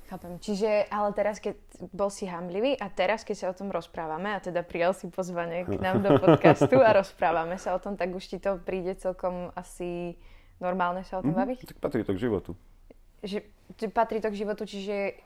Chápem. 0.08 0.40
Čiže, 0.40 0.88
ale 0.88 1.12
teraz, 1.12 1.36
keď 1.36 1.60
bol 1.92 2.08
si 2.08 2.24
hamblivý 2.24 2.80
a 2.80 2.88
teraz, 2.88 3.28
keď 3.28 3.36
sa 3.36 3.48
o 3.52 3.58
tom 3.60 3.68
rozprávame, 3.68 4.32
a 4.32 4.40
teda 4.40 4.64
prijal 4.64 4.96
si 4.96 5.12
pozvanie 5.12 5.68
k 5.68 5.76
nám 5.84 6.00
do 6.00 6.16
podcastu 6.24 6.80
a 6.80 6.96
rozprávame 6.96 7.60
sa 7.60 7.76
o 7.76 7.80
tom, 7.84 8.00
tak 8.00 8.16
už 8.16 8.24
ti 8.24 8.40
to 8.40 8.56
príde 8.56 8.96
celkom 8.96 9.52
asi 9.52 10.16
normálne 10.64 11.04
sa 11.04 11.20
o 11.20 11.22
tom 11.28 11.36
baviť? 11.36 11.76
Tak 11.76 11.80
patrí 11.84 12.08
to 12.08 12.16
k 12.16 12.24
životu. 12.24 12.56
Že 13.20 13.44
patrí 13.92 14.24
to 14.24 14.32
k 14.32 14.40
životu, 14.40 14.64
čiže 14.64 15.20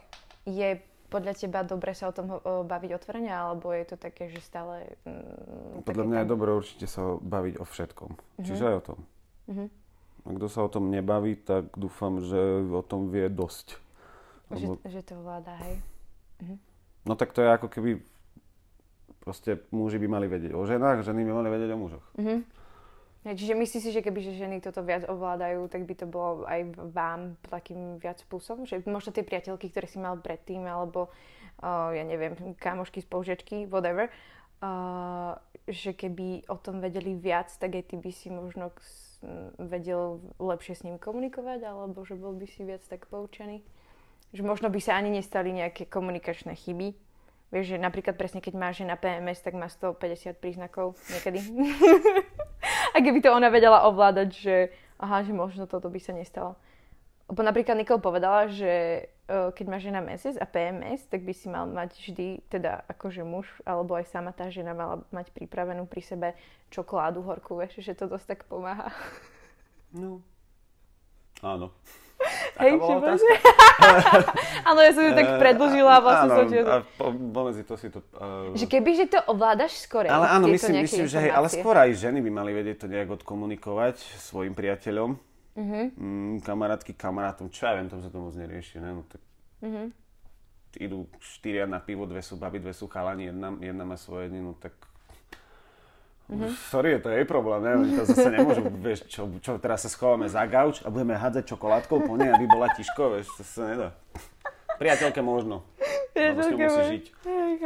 je 0.50 0.70
podľa 1.12 1.34
teba 1.36 1.60
dobre 1.62 1.92
sa 1.92 2.08
o 2.08 2.16
tom 2.16 2.32
o, 2.32 2.40
baviť 2.64 2.92
otvorene, 2.96 3.28
alebo 3.28 3.76
je 3.76 3.84
to 3.86 3.98
také, 4.00 4.32
že 4.32 4.40
stále... 4.40 4.88
Mm, 5.04 5.84
Podľa 5.84 6.06
mňa 6.08 6.18
je 6.18 6.24
tam- 6.24 6.32
dobré 6.32 6.50
určite 6.56 6.86
sa 6.88 7.20
baviť 7.20 7.60
o 7.60 7.66
všetkom. 7.68 8.12
Čiže 8.40 8.64
aj 8.64 8.76
o 8.80 8.84
tom. 8.84 9.00
Mhm. 9.52 9.66
A 10.22 10.28
kto 10.38 10.48
sa 10.48 10.60
o 10.62 10.70
tom 10.70 10.88
nebaví, 10.88 11.36
tak 11.36 11.74
dúfam, 11.76 12.22
že 12.22 12.40
o 12.64 12.80
tom 12.82 13.10
vie 13.10 13.28
dosť. 13.28 13.76
Že, 14.54 14.56
Lebo- 14.56 14.80
že 14.86 15.02
to 15.02 15.20
vláda, 15.20 15.52
hej? 15.60 15.76
No 17.04 17.18
tak 17.18 17.34
to 17.34 17.42
je 17.42 17.50
ako 17.50 17.68
keby 17.68 18.00
proste 19.20 19.62
muži 19.70 19.98
by 19.98 20.08
mali 20.08 20.26
vedieť 20.26 20.54
o 20.54 20.62
ženách, 20.64 21.02
ženy 21.02 21.26
by 21.26 21.34
mali 21.34 21.50
vedieť 21.50 21.70
o 21.74 21.78
mužoch. 21.78 22.06
Mhm. 22.18 22.61
Čiže 23.22 23.54
myslíš 23.54 23.82
si, 23.86 23.92
že 23.94 24.02
keby 24.02 24.18
že 24.18 24.34
ženy 24.34 24.66
toto 24.66 24.82
viac 24.82 25.06
ovládajú, 25.06 25.70
tak 25.70 25.86
by 25.86 25.94
to 25.94 26.10
bolo 26.10 26.42
aj 26.50 26.74
vám 26.74 27.38
takým 27.54 28.02
viac 28.02 28.18
spôsobom? 28.18 28.66
Že 28.66 28.90
možno 28.90 29.14
tie 29.14 29.22
priateľky, 29.22 29.70
ktoré 29.70 29.86
si 29.86 30.02
mal 30.02 30.18
predtým, 30.18 30.66
alebo 30.66 31.14
uh, 31.62 31.94
ja 31.94 32.02
neviem, 32.02 32.34
kamošky, 32.58 33.06
spolužiačky, 33.06 33.70
whatever, 33.70 34.10
uh, 34.66 35.38
že 35.70 35.94
keby 35.94 36.50
o 36.50 36.58
tom 36.58 36.82
vedeli 36.82 37.14
viac, 37.14 37.54
tak 37.62 37.78
aj 37.78 37.94
ty 37.94 37.96
by 38.02 38.10
si 38.10 38.34
možno 38.34 38.74
vedel 39.62 40.18
lepšie 40.42 40.74
s 40.74 40.82
ním 40.82 40.98
komunikovať, 40.98 41.62
alebo 41.62 42.02
že 42.02 42.18
bol 42.18 42.34
by 42.34 42.50
si 42.50 42.66
viac 42.66 42.82
tak 42.90 43.06
poučený? 43.06 43.62
Že 44.34 44.42
možno 44.42 44.74
by 44.74 44.82
sa 44.82 44.98
ani 44.98 45.14
nestali 45.14 45.54
nejaké 45.54 45.86
komunikačné 45.86 46.58
chyby, 46.58 46.98
Vieš, 47.52 47.76
že 47.76 47.84
napríklad 47.84 48.16
presne 48.16 48.40
keď 48.40 48.56
máš 48.56 48.80
žena 48.80 48.96
PMS, 48.96 49.44
tak 49.44 49.60
má 49.60 49.68
150 49.68 50.40
príznakov 50.40 50.96
niekedy. 51.12 51.44
A 52.96 53.00
keby 53.00 53.24
to 53.24 53.32
ona 53.32 53.48
vedela 53.48 53.88
ovládať, 53.88 54.30
že 54.36 54.56
aha, 55.00 55.24
že 55.24 55.32
možno 55.32 55.66
toto 55.66 55.88
by 55.88 56.00
sa 56.04 56.12
nestalo. 56.12 56.60
Lebo 57.32 57.48
napríklad 57.48 57.80
Nikol 57.80 58.04
povedala, 58.04 58.52
že 58.52 58.72
e, 59.08 59.32
keď 59.56 59.66
má 59.72 59.80
žena 59.80 60.04
mesiac 60.04 60.36
a 60.36 60.44
PMS, 60.44 61.08
tak 61.08 61.24
by 61.24 61.32
si 61.32 61.48
mal 61.48 61.64
mať 61.64 61.96
vždy, 61.96 62.44
teda 62.52 62.84
akože 62.92 63.24
muž, 63.24 63.48
alebo 63.64 63.96
aj 63.96 64.12
sama 64.12 64.36
tá 64.36 64.52
žena 64.52 64.76
mala 64.76 65.00
mať 65.16 65.32
pripravenú 65.32 65.88
pri 65.88 66.04
sebe 66.04 66.30
čokoládu 66.68 67.24
horkú, 67.24 67.56
vieš, 67.56 67.80
že 67.80 67.96
to 67.96 68.12
dosť 68.12 68.36
tak 68.36 68.40
pomáha. 68.52 68.92
No. 69.96 70.20
Áno. 71.40 71.72
Hej, 72.58 72.72
otázka? 72.78 73.34
Áno, 74.70 74.80
ja 74.80 74.92
som 74.94 75.04
ju 75.04 75.12
tak 75.12 75.26
Eh, 75.26 75.40
predlžila 75.40 75.92
a 75.92 76.02
vlastne 76.02 76.28
áno, 76.28 76.36
som 76.38 76.46
a 76.70 76.76
po, 76.86 77.06
to 77.50 77.76
si 77.76 77.88
to... 77.90 78.00
Uh, 78.14 78.54
Že 78.54 78.66
keby, 78.70 78.90
že 78.94 79.06
to 79.10 79.20
ovládaš 79.26 79.82
skore. 79.82 80.06
ale 80.06 80.30
áno, 80.30 80.46
myslím, 80.48 80.86
myslím 80.86 81.10
že 81.10 81.18
hej, 81.18 81.32
ale 81.34 81.48
skôr 81.50 81.74
aj 81.74 81.98
ženy 81.98 82.22
by 82.22 82.30
mali 82.30 82.52
vedieť 82.54 82.86
to 82.86 82.88
nejak 82.88 83.10
odkomunikovať 83.12 83.98
svojim 84.22 84.54
priateľom, 84.54 85.18
Mhm. 85.52 85.82
mm, 86.00 86.36
kamarátky, 86.42 86.96
kamarátom, 86.96 87.52
čo 87.52 87.68
ja 87.68 87.76
viem, 87.76 87.92
tam 87.92 88.00
sa 88.00 88.08
to 88.08 88.24
moc 88.24 88.32
nerieši, 88.32 88.80
ne? 88.80 88.96
No, 88.96 89.04
tak 89.04 89.20
Mhm. 89.60 89.84
idú 90.80 91.12
štyria 91.20 91.68
na 91.68 91.84
pivo, 91.84 92.08
dve 92.08 92.24
sú 92.24 92.40
baby, 92.40 92.64
dve 92.64 92.72
sú 92.72 92.88
chalani, 92.88 93.28
jedna, 93.28 93.52
jedna 93.60 93.84
má 93.84 94.00
svoje 94.00 94.32
dni, 94.32 94.40
no 94.42 94.54
tak... 94.56 94.72
Mhm. 96.32 96.48
Sorry, 96.72 96.96
je 96.96 97.00
to 97.04 97.10
jej 97.12 97.28
problém, 97.28 97.60
ne? 97.60 97.72
Oni 97.76 97.92
to 97.92 98.08
zase 98.08 98.32
nemôžu, 98.32 98.64
vieš, 98.80 99.04
čo, 99.12 99.28
čo 99.44 99.60
teraz 99.60 99.84
sa 99.84 99.92
schováme 99.92 100.32
za 100.32 100.48
gauč 100.48 100.80
a 100.80 100.88
budeme 100.88 101.20
hádzať 101.20 101.44
čokoládkou 101.44 102.08
po 102.08 102.16
nej, 102.16 102.32
aby 102.32 102.48
bola 102.48 102.72
tiško, 102.72 103.20
vieš, 103.20 103.28
to 103.36 103.44
sa 103.44 103.68
nedá. 103.68 103.90
Priateľke 104.80 105.20
možno, 105.20 105.68
ňou 106.16 106.34
také 106.40 106.56
musíš 106.56 106.88
žiť, 106.88 107.06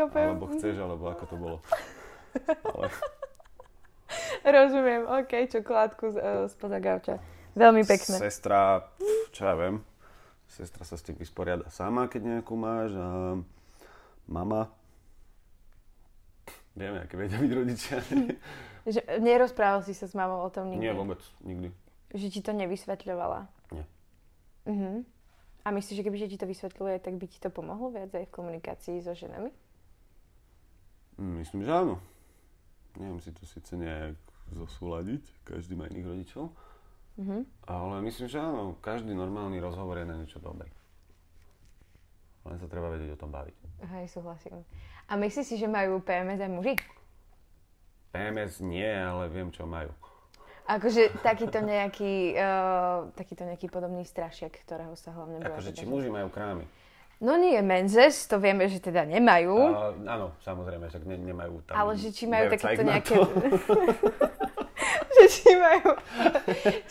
alebo 0.09 0.45
chceš, 0.57 0.75
alebo 0.81 1.03
ako 1.13 1.23
to 1.29 1.35
bolo. 1.37 1.57
Ale 2.73 2.89
Rozumiem, 4.45 5.05
OK, 5.09 5.31
čokoládku 5.49 6.13
z, 6.13 6.17
uh, 6.17 6.45
spoza 6.49 6.77
gauča. 6.77 7.17
Veľmi 7.55 7.87
pekné. 7.87 8.19
sestra, 8.19 8.83
čo 9.31 9.47
ja 9.47 9.55
viem, 9.55 9.79
sestra 10.49 10.83
sa 10.83 10.99
s 10.99 11.03
tým 11.07 11.15
vysporiada 11.15 11.71
sama, 11.71 12.05
keď 12.11 12.21
nejakú 12.37 12.53
máš 12.53 12.91
a 12.99 13.39
mama, 14.27 14.67
vieme, 16.75 16.99
aké 17.01 17.15
vedia 17.15 17.39
byť 17.39 17.51
rodičia. 17.51 17.97
Že, 18.85 19.01
nerozprával 19.17 19.81
si 19.81 19.97
sa 19.97 20.05
s 20.05 20.13
mamou 20.13 20.45
o 20.45 20.49
tom 20.53 20.69
nikdy? 20.69 20.85
Nie, 20.85 20.93
vôbec, 20.93 21.17
nikdy. 21.41 21.73
Že 22.13 22.27
ti 22.29 22.39
to 22.39 22.53
nevysvetľovala? 22.53 23.49
Nie. 23.73 23.85
Mhm. 24.69 25.01
A 25.65 25.73
myslíš, 25.73 25.97
že 25.97 26.05
keby 26.05 26.21
že 26.21 26.29
ti 26.29 26.37
to 26.37 26.45
vysvetľuje, 26.45 27.01
tak 27.01 27.17
by 27.17 27.25
ti 27.25 27.41
to 27.41 27.49
pomohlo 27.49 27.89
viac 27.89 28.13
aj 28.13 28.29
v 28.29 28.35
komunikácii 28.37 29.01
so 29.01 29.17
ženami? 29.17 29.49
Myslím, 31.17 31.65
že 31.65 31.73
áno. 31.73 31.97
Neviem 32.95 33.17
si 33.17 33.33
to 33.33 33.41
síce 33.43 33.73
nejak 33.73 34.13
zosúľadiť, 34.53 35.23
každý 35.41 35.73
má 35.73 35.89
iných 35.89 36.05
rodičov, 36.05 36.53
Mhm. 37.17 37.37
ale 37.65 37.95
myslím, 38.05 38.27
že 38.29 38.37
áno, 38.37 38.77
každý 38.77 39.17
normálny 39.17 39.57
rozhovor 39.57 39.97
je 39.97 40.05
na 40.05 40.15
niečo 40.15 40.37
dobré. 40.37 40.69
Len 42.45 42.57
sa 42.61 42.67
treba 42.69 42.93
vedieť 42.93 43.17
o 43.17 43.19
tom 43.19 43.33
baviť. 43.33 43.57
Hej, 43.89 44.05
súhlasím. 44.13 44.61
A 45.09 45.17
myslíš 45.17 45.45
si, 45.45 45.55
že 45.57 45.65
majú 45.65 45.97
PMS 46.01 46.39
aj 46.45 46.51
muži? 46.53 46.73
PMS 48.13 48.61
nie, 48.61 48.85
ale 48.85 49.27
viem, 49.33 49.49
čo 49.49 49.65
majú. 49.65 49.89
Akože 50.65 51.13
takýto 51.21 51.61
nejaký, 51.61 52.33
uh, 52.37 53.13
takýto 53.13 53.45
nejaký 53.45 53.69
podobný 53.69 54.01
strašiak, 54.01 54.53
ktorého 54.65 54.97
sa 54.97 55.13
hlavne 55.13 55.41
boja. 55.41 55.53
Akože, 55.53 55.73
teda 55.73 55.79
či 55.81 55.85
muži 55.85 56.09
majú 56.09 56.29
krámy. 56.33 56.65
No 57.21 57.37
nie, 57.39 57.55
menzes, 57.61 58.27
to 58.27 58.41
vieme, 58.41 58.65
že 58.67 58.81
teda 58.81 59.07
nemajú. 59.07 59.55
A, 59.55 59.93
áno, 59.93 60.35
samozrejme, 60.43 60.89
však 60.89 61.03
ne, 61.05 61.15
nemajú 61.21 61.63
tam... 61.63 61.75
Ale 61.79 61.95
že 61.95 62.11
či 62.11 62.27
majú 62.27 62.51
na 62.51 62.97
nejaké... 62.97 63.15
že 65.15 65.23
či 65.31 65.49
majú... 65.55 65.89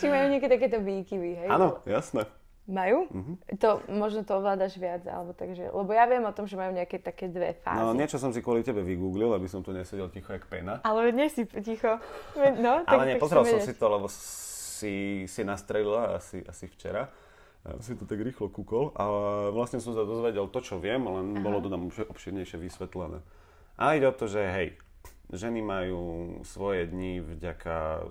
či 0.00 0.04
majú 0.08 0.24
nejaké 0.32 0.48
takéto 0.48 0.78
výkyvy, 0.80 1.30
hej? 1.44 1.48
Áno, 1.50 1.82
jasné. 1.84 2.24
Majú? 2.64 3.04
Mhm. 3.12 3.32
To, 3.60 3.84
možno 3.92 4.24
to 4.24 4.40
ovládaš 4.40 4.80
viac, 4.80 5.04
alebo 5.04 5.36
takže... 5.36 5.68
Lebo 5.68 5.90
ja 5.92 6.08
viem 6.08 6.24
o 6.24 6.32
tom, 6.32 6.48
že 6.48 6.56
majú 6.56 6.72
nejaké 6.72 6.96
také 6.96 7.28
dve 7.28 7.52
fázy. 7.60 7.76
No, 7.76 7.92
niečo 7.92 8.16
som 8.16 8.32
si 8.32 8.40
kvôli 8.40 8.64
tebe 8.64 8.80
vygooglil, 8.80 9.36
aby 9.36 9.44
som 9.44 9.60
tu 9.60 9.76
nesedel 9.76 10.08
ticho 10.08 10.32
jak 10.32 10.48
pena. 10.48 10.80
Ale 10.80 11.12
nie 11.12 11.28
si 11.28 11.44
ticho. 11.44 12.00
No, 12.56 12.80
tak, 12.88 12.96
Ale 12.96 13.04
nie, 13.04 13.14
tak 13.20 13.24
pozrel 13.28 13.44
chcem 13.44 13.60
som 13.60 13.68
si 13.68 13.74
to, 13.76 13.86
lebo 13.92 14.06
si, 14.08 14.94
si 15.28 15.40
nastrelila 15.44 16.16
asi, 16.16 16.40
asi 16.48 16.64
včera. 16.72 17.12
Ja 17.64 17.80
si 17.80 17.96
to 17.96 18.04
tak 18.04 18.20
rýchlo 18.20 18.52
kúkol 18.52 18.92
a 18.92 19.04
vlastne 19.52 19.80
som 19.80 19.96
sa 19.96 20.04
dozvedel 20.04 20.48
to, 20.52 20.60
čo 20.60 20.76
viem, 20.76 21.00
len 21.00 21.36
Aha. 21.36 21.44
bolo 21.44 21.64
to 21.64 21.72
tam 21.72 21.88
obš- 21.88 22.08
obširnejšie 22.08 22.60
vysvetlené. 22.60 23.24
A 23.80 23.96
ide 23.96 24.08
o 24.08 24.12
to, 24.12 24.28
že 24.28 24.40
hej, 24.40 24.68
ženy 25.32 25.64
majú 25.64 26.00
svoje 26.44 26.84
dni 26.84 27.24
vďaka, 27.24 28.04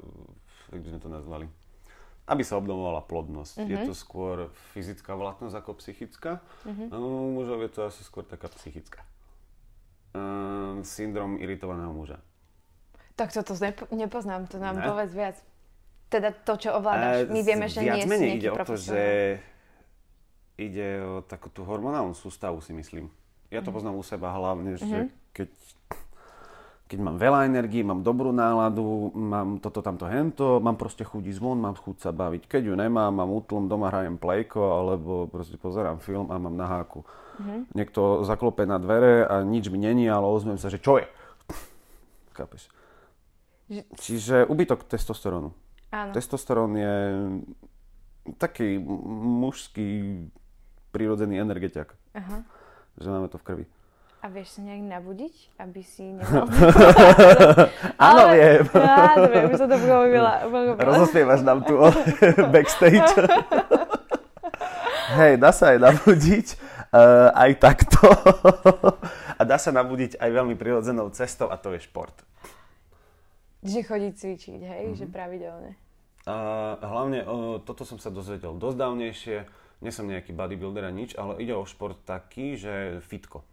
jak 0.73 0.81
by 0.81 0.89
sme 0.89 0.99
to 1.01 1.09
nazvali, 1.09 1.45
aby 2.25 2.41
sa 2.41 2.55
obnovovala 2.55 3.01
plodnosť. 3.01 3.55
Je 3.61 3.75
Mhm. 3.75 3.85
to 3.85 3.93
skôr 3.93 4.35
fyzická 4.71 5.11
vlastnosť 5.11 5.55
ako 5.55 5.71
psychická. 5.75 6.39
Mhm. 6.63 6.83
A 6.87 6.95
u 6.95 7.09
mužov 7.33 7.59
je 7.59 7.69
to 7.69 7.81
asi 7.83 8.01
skôr 8.01 8.23
taká 8.23 8.47
psychická. 8.49 9.03
Ehm, 10.13 10.83
syndrom 10.83 11.35
iritovaného 11.35 11.89
muža. 11.89 12.21
Tak 13.13 13.29
toto 13.29 13.53
nepo- 13.55 13.89
nepoznám, 13.89 14.45
to 14.45 14.57
nám 14.57 14.75
Ne? 14.75 14.85
povedz 14.85 15.11
viac. 15.11 15.37
Teda 16.07 16.29
to, 16.29 16.53
čo 16.55 16.69
ovládaš. 16.71 17.25
My 17.27 17.41
Eh, 17.41 17.45
vieme, 17.45 17.65
že 17.65 17.81
nie 17.81 18.05
menej 18.05 18.37
ide 18.37 18.49
o 18.49 18.57
to, 18.59 18.77
že 18.77 19.41
ide 20.55 20.87
o 21.01 21.19
takú 21.19 21.49
tú 21.49 21.63
hormonálnu 21.63 22.13
sústavu, 22.13 22.61
si 22.61 22.71
myslím. 22.71 23.09
Ja 23.49 23.59
Mhm. 23.59 23.65
to 23.65 23.71
poznám 23.71 23.95
u 23.95 24.03
seba 24.03 24.29
hlavne, 24.29 24.77
že 24.77 24.97
keď, 25.31 25.49
keď 26.93 27.01
mám 27.01 27.17
veľa 27.17 27.49
energii, 27.49 27.81
mám 27.81 28.05
dobrú 28.05 28.29
náladu, 28.29 29.09
mám 29.17 29.57
toto, 29.57 29.81
tamto, 29.81 30.05
hento, 30.05 30.61
mám 30.61 30.77
proste 30.77 31.01
chuť 31.01 31.25
ísť 31.25 31.41
von, 31.41 31.57
mám 31.57 31.73
chuť 31.73 32.05
sa 32.05 32.13
baviť. 32.13 32.45
Keď 32.45 32.69
ju 32.69 32.77
nemám, 32.77 33.09
mám 33.09 33.33
útlom, 33.33 33.65
doma 33.65 33.89
hrajem 33.89 34.21
plejko, 34.21 34.61
alebo 34.61 35.25
proste 35.25 35.57
pozerám 35.57 35.97
film 35.97 36.29
a 36.29 36.37
mám 36.37 36.53
na 36.53 36.69
háku. 36.69 37.01
Mm-hmm. 37.01 37.59
Niekto 37.73 38.21
zaklope 38.29 38.69
na 38.69 38.77
dvere 38.77 39.25
a 39.25 39.41
nič 39.41 39.73
mi 39.73 39.81
není, 39.81 40.05
ale 40.05 40.29
ozvem 40.29 40.61
sa, 40.61 40.69
že 40.69 40.77
čo 40.77 41.01
je? 41.01 41.09
Kápeš? 42.37 42.69
Že... 43.73 43.81
Čiže 43.97 44.35
ubytok 44.45 44.85
testosterónu. 44.85 45.49
Áno. 45.89 46.13
Testosterón 46.13 46.77
je 46.77 46.95
taký 48.37 48.77
mužský 49.41 50.21
prírodzený 50.93 51.41
energetiak. 51.41 51.97
Aha. 52.13 52.45
Že 53.01 53.07
máme 53.09 53.33
to 53.33 53.41
v 53.41 53.45
krvi. 53.49 53.65
A 54.23 54.31
vieš 54.31 54.55
sa 54.55 54.63
nejak 54.63 54.87
nabudiť, 54.87 55.35
aby 55.59 55.83
si 55.83 56.07
nemal... 56.15 56.47
Áno, 57.99 58.21
viem. 58.31 58.63
Áno, 59.11 59.27
viem, 59.27 59.45
by 59.51 59.55
som 59.59 59.67
to 59.67 59.75
pochopila. 59.83 60.33
Rozospievaš 60.79 61.43
nám 61.43 61.67
tu 61.67 61.75
backstage. 62.55 63.11
Hej, 65.19 65.43
dá 65.43 65.51
sa 65.51 65.75
aj 65.75 65.91
nabudiť 65.91 66.47
uh, 66.95 67.35
aj 67.35 67.51
takto. 67.59 67.99
a 69.35 69.41
dá 69.43 69.59
sa 69.59 69.75
nabudiť 69.75 70.15
aj 70.15 70.29
veľmi 70.31 70.55
prirodzenou 70.55 71.11
cestou 71.11 71.51
a 71.51 71.59
to 71.59 71.75
je 71.75 71.83
šport. 71.83 72.15
Že 73.59 73.83
chodiť 73.83 74.13
cvičiť, 74.15 74.59
hej? 74.63 74.83
Mm-hmm. 74.87 74.99
Že 75.03 75.05
pravidelne. 75.11 75.71
Uh, 76.23 76.79
hlavne 76.79 77.19
uh, 77.27 77.59
toto 77.59 77.83
som 77.83 77.99
sa 77.99 78.07
dozvedel 78.07 78.55
dosť 78.55 78.77
dávnejšie. 78.79 79.37
Nie 79.83 79.91
som 79.91 80.07
nejaký 80.07 80.31
bodybuilder 80.31 80.87
a 80.87 80.95
nič, 80.95 81.11
ale 81.19 81.43
ide 81.43 81.51
o 81.51 81.67
šport 81.67 81.99
taký, 82.07 82.55
že 82.55 83.03
fitko. 83.03 83.43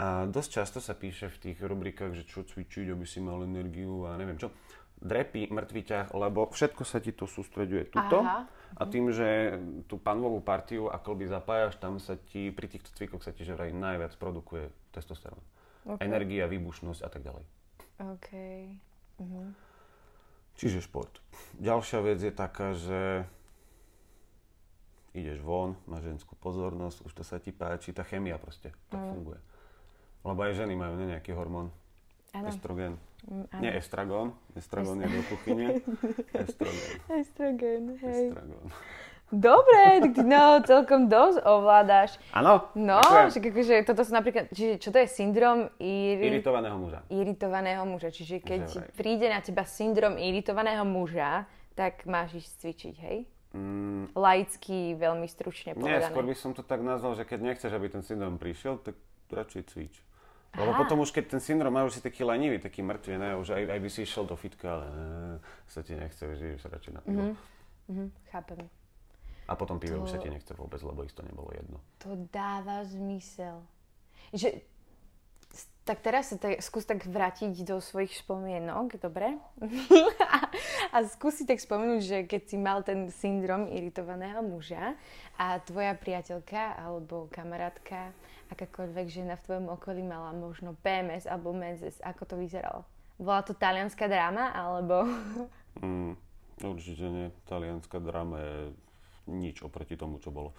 A 0.00 0.24
dosť 0.24 0.50
často 0.64 0.78
sa 0.80 0.96
píše 0.96 1.28
v 1.28 1.36
tých 1.52 1.58
rubrikách, 1.60 2.16
že 2.16 2.24
čo 2.24 2.40
cvičiť, 2.40 2.88
aby 2.88 3.04
si 3.04 3.20
mal 3.20 3.44
energiu 3.44 4.08
a 4.08 4.16
neviem 4.16 4.40
čo. 4.40 4.48
Drepy, 5.00 5.52
mŕtvy 5.52 5.80
ťah, 5.84 6.06
lebo 6.16 6.48
všetko 6.48 6.88
sa 6.88 7.04
ti 7.04 7.12
to 7.12 7.28
sústreďuje 7.28 7.92
tuto. 7.92 8.24
Aha. 8.24 8.48
A 8.80 8.82
tým, 8.88 9.12
že 9.12 9.60
tú 9.92 10.00
panvovú 10.00 10.40
partiu 10.40 10.88
a 10.88 10.96
klby 10.96 11.28
zapájaš, 11.28 11.76
tam 11.76 12.00
sa 12.00 12.16
ti, 12.16 12.48
pri 12.48 12.68
týchto 12.68 12.96
cvikoch 12.96 13.20
sa 13.20 13.36
ti 13.36 13.44
že 13.44 13.52
vraj 13.52 13.76
najviac 13.76 14.16
produkuje 14.16 14.72
testosterón. 14.92 15.40
Okay. 15.84 16.04
Energia, 16.08 16.48
výbušnosť 16.48 17.00
a 17.04 17.08
tak 17.08 17.20
ďalej. 17.24 17.44
OK. 18.00 18.30
Uh-huh. 19.20 19.52
Čiže 20.56 20.84
šport. 20.84 21.20
Ďalšia 21.60 21.98
vec 22.00 22.18
je 22.24 22.32
taká, 22.32 22.72
že 22.76 23.28
ideš 25.12 25.40
von, 25.44 25.76
máš 25.84 26.08
ženskú 26.08 26.36
pozornosť, 26.40 27.04
už 27.04 27.12
to 27.16 27.24
sa 27.24 27.36
ti 27.36 27.52
páči, 27.52 27.92
tá 27.92 28.04
chemia 28.04 28.40
proste 28.40 28.72
tak 28.88 29.00
uh-huh. 29.00 29.12
funguje. 29.16 29.40
Lebo 30.20 30.40
aj 30.44 30.52
ženy 30.56 30.74
majú 30.76 30.94
ne, 31.00 31.16
nejaký 31.16 31.32
hormón. 31.32 31.72
Ano. 32.36 32.48
Estrogen. 32.52 32.94
Mm, 33.26 33.44
Nie 33.60 33.72
estragón. 33.76 34.32
Estragón 34.56 35.00
Est- 35.00 35.10
je 35.10 35.16
do 35.16 35.22
kuchyne. 35.28 35.66
Estrogen. 36.44 36.88
Estrogen, 37.08 37.82
hej. 38.00 38.24
Estragón. 38.32 38.66
Dobre, 39.30 40.10
no 40.26 40.58
celkom 40.66 41.06
dosť 41.06 41.46
ovládaš. 41.46 42.18
Áno. 42.34 42.66
No, 42.74 42.98
že 43.30 43.38
akože 43.38 43.86
toto 43.86 44.02
sú 44.02 44.10
napríklad, 44.10 44.50
čiže 44.50 44.82
čo 44.82 44.90
to 44.90 44.98
je 44.98 45.06
syndrom 45.06 45.70
iri... 45.78 46.34
iritovaného 46.34 46.74
muža. 46.74 47.06
Iritovaného 47.06 47.86
muža, 47.86 48.10
čiže 48.10 48.42
keď 48.42 48.60
že 48.66 48.80
príde 48.98 49.30
na 49.30 49.38
teba 49.38 49.62
syndrom 49.62 50.18
iritovaného 50.18 50.82
muža, 50.82 51.46
tak 51.78 52.02
máš 52.10 52.42
ísť 52.42 52.50
cvičiť, 52.58 52.94
hej? 53.06 53.18
Mm. 53.54 54.10
Laicky, 54.18 54.98
veľmi 54.98 55.30
stručne 55.30 55.78
povedané. 55.78 56.02
Nie, 56.02 56.10
skôr 56.10 56.26
by 56.26 56.34
som 56.34 56.50
to 56.50 56.66
tak 56.66 56.82
nazval, 56.82 57.14
že 57.14 57.22
keď 57.22 57.54
nechceš, 57.54 57.70
aby 57.70 57.86
ten 57.86 58.02
syndrom 58.02 58.34
prišiel, 58.34 58.82
tak 58.82 58.98
radšej 59.30 59.62
cvič. 59.70 59.94
Lebo 60.50 60.74
Aha. 60.74 60.80
potom 60.82 60.98
už 61.06 61.14
keď 61.14 61.38
ten 61.38 61.40
syndrom 61.40 61.70
má, 61.70 61.86
už 61.86 61.98
si 61.98 62.02
taký 62.02 62.26
lenivý, 62.26 62.58
taký 62.58 62.82
mŕtvý, 62.82 63.14
ne? 63.22 63.30
už 63.38 63.54
aj, 63.54 63.62
aj 63.70 63.80
by 63.80 63.88
si 63.88 64.02
išiel 64.02 64.26
do 64.26 64.34
fitka, 64.34 64.66
ale 64.66 64.86
ne, 64.90 65.06
sa 65.70 65.80
ti 65.86 65.94
nechce, 65.94 66.18
že 66.18 66.58
ideš 66.58 66.66
radšej 66.66 66.92
na 66.98 67.00
pivo. 67.06 67.22
Mm-hmm. 67.22 67.90
Mm-hmm. 67.90 68.08
Chápem. 68.34 68.60
A 69.46 69.52
potom 69.54 69.78
pivo 69.78 70.02
to... 70.02 70.10
už 70.10 70.10
sa 70.10 70.18
ti 70.18 70.26
nechce 70.26 70.50
vôbec, 70.58 70.82
lebo 70.82 71.06
ich 71.06 71.14
to 71.14 71.22
nebolo 71.22 71.54
jedno. 71.54 71.78
To 72.02 72.18
dáva 72.34 72.82
zmysel. 72.82 73.62
Že 74.34 74.62
tak 75.90 76.06
teraz 76.06 76.30
sa 76.30 76.36
tak, 76.38 76.62
skús 76.62 76.86
tak 76.86 77.02
vrátiť 77.02 77.66
do 77.66 77.82
svojich 77.82 78.14
spomienok, 78.22 79.02
dobre? 79.02 79.42
a 80.94 80.96
skúsi 81.02 81.42
tak 81.42 81.58
spomenúť, 81.58 82.00
že 82.02 82.18
keď 82.30 82.42
si 82.46 82.56
mal 82.60 82.86
ten 82.86 83.10
syndrom 83.10 83.66
iritovaného 83.66 84.38
muža 84.38 84.94
a 85.34 85.58
tvoja 85.58 85.98
priateľka 85.98 86.78
alebo 86.78 87.26
kamarátka, 87.34 88.14
akákoľvek 88.50 89.06
žena 89.08 89.34
v 89.38 89.44
tvojom 89.46 89.66
okolí 89.70 90.02
mala 90.02 90.34
možno 90.34 90.74
PMS 90.82 91.30
alebo 91.30 91.54
menzes, 91.54 92.02
ako 92.02 92.26
to 92.26 92.34
vyzeralo? 92.36 92.82
Bola 93.20 93.46
to 93.46 93.54
talianská 93.54 94.10
dráma 94.10 94.50
alebo... 94.50 95.06
mm, 95.84 96.12
určite 96.66 97.06
nie. 97.06 97.26
Talianská 97.46 98.02
dráma 98.02 98.42
je 98.42 98.56
nič 99.30 99.62
oproti 99.62 99.94
tomu, 99.94 100.18
čo 100.18 100.34
bolo. 100.34 100.50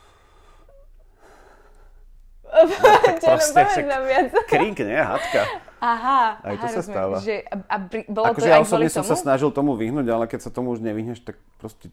Proste, 3.22 3.62
však 3.64 3.86
krík, 4.52 4.78
nie? 4.84 5.00
Hadka. 5.00 5.48
Aha. 5.82 6.38
Aj 6.46 6.56
to 6.62 6.68
aha, 6.68 6.76
sa 6.78 6.82
stáva. 6.84 7.18
Že, 7.18 7.42
a, 7.48 7.56
a 7.66 7.76
bolo 8.06 8.26
akože 8.30 8.46
to 8.46 8.52
ja 8.52 8.58
aj 8.62 8.66
osobne 8.70 8.90
som 8.92 9.02
tomu? 9.02 9.12
sa 9.12 9.16
snažil 9.18 9.50
tomu 9.50 9.72
vyhnúť, 9.74 10.08
ale 10.14 10.26
keď 10.30 10.40
sa 10.46 10.52
tomu 10.54 10.76
už 10.76 10.84
nevyhneš, 10.84 11.26
tak 11.26 11.42
proste 11.58 11.90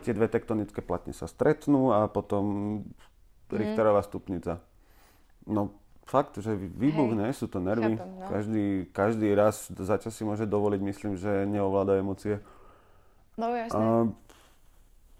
tie 0.00 0.16
dve 0.16 0.32
tektonické 0.32 0.80
platne 0.80 1.12
sa 1.12 1.28
stretnú 1.28 1.92
a 1.92 2.08
potom. 2.08 2.80
Richterová 3.52 4.00
stupnica. 4.02 4.60
No 5.44 5.74
fakt, 6.08 6.36
že 6.38 6.52
vybuchne, 6.56 7.30
sú 7.32 7.46
to 7.46 7.62
nervy. 7.62 7.96
Chápem, 7.96 8.10
no. 8.18 8.26
každý, 8.28 8.66
každý 8.90 9.28
raz 9.32 9.70
zatiaľ 9.70 10.12
si 10.12 10.22
môže 10.26 10.44
dovoliť, 10.44 10.80
myslím, 10.82 11.12
že 11.16 11.46
neovláda 11.46 11.96
emócie. 11.96 12.42
No 13.38 13.54
jasne. 13.54 13.78
A, 13.78 14.10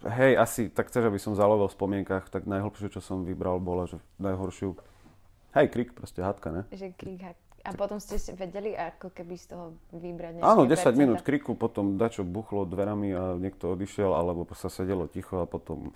Hej, 0.03 0.35
asi, 0.35 0.61
tak 0.67 0.91
chceš, 0.91 1.07
aby 1.07 1.15
som 1.15 1.31
zalovil 1.31 1.71
v 1.71 1.79
spomienkach, 1.79 2.27
tak 2.27 2.43
najhlbšiu, 2.43 2.91
čo 2.91 2.99
som 2.99 3.23
vybral, 3.23 3.63
bola, 3.63 3.87
že 3.87 4.03
najhoršiu, 4.19 4.75
hej, 5.55 5.67
krik, 5.71 5.95
proste 5.95 6.19
hadka, 6.19 6.51
ne? 6.51 6.61
Že 6.75 6.91
krik, 6.99 7.23
A 7.63 7.71
potom 7.71 8.03
ste 8.03 8.19
si 8.19 8.35
vedeli 8.35 8.75
ako 8.75 9.15
keby 9.15 9.39
z 9.39 9.55
toho 9.55 9.79
vybrať 9.95 10.43
Áno, 10.43 10.67
10 10.67 10.75
percenta. 10.75 10.99
minút 10.99 11.23
kriku, 11.23 11.55
potom 11.55 11.95
dačo 11.95 12.27
buchlo 12.27 12.67
dverami 12.67 13.15
a 13.15 13.39
niekto 13.39 13.79
odišiel, 13.79 14.11
alebo 14.11 14.43
sa 14.51 14.67
sedelo 14.67 15.07
ticho 15.07 15.39
a 15.39 15.47
potom, 15.47 15.95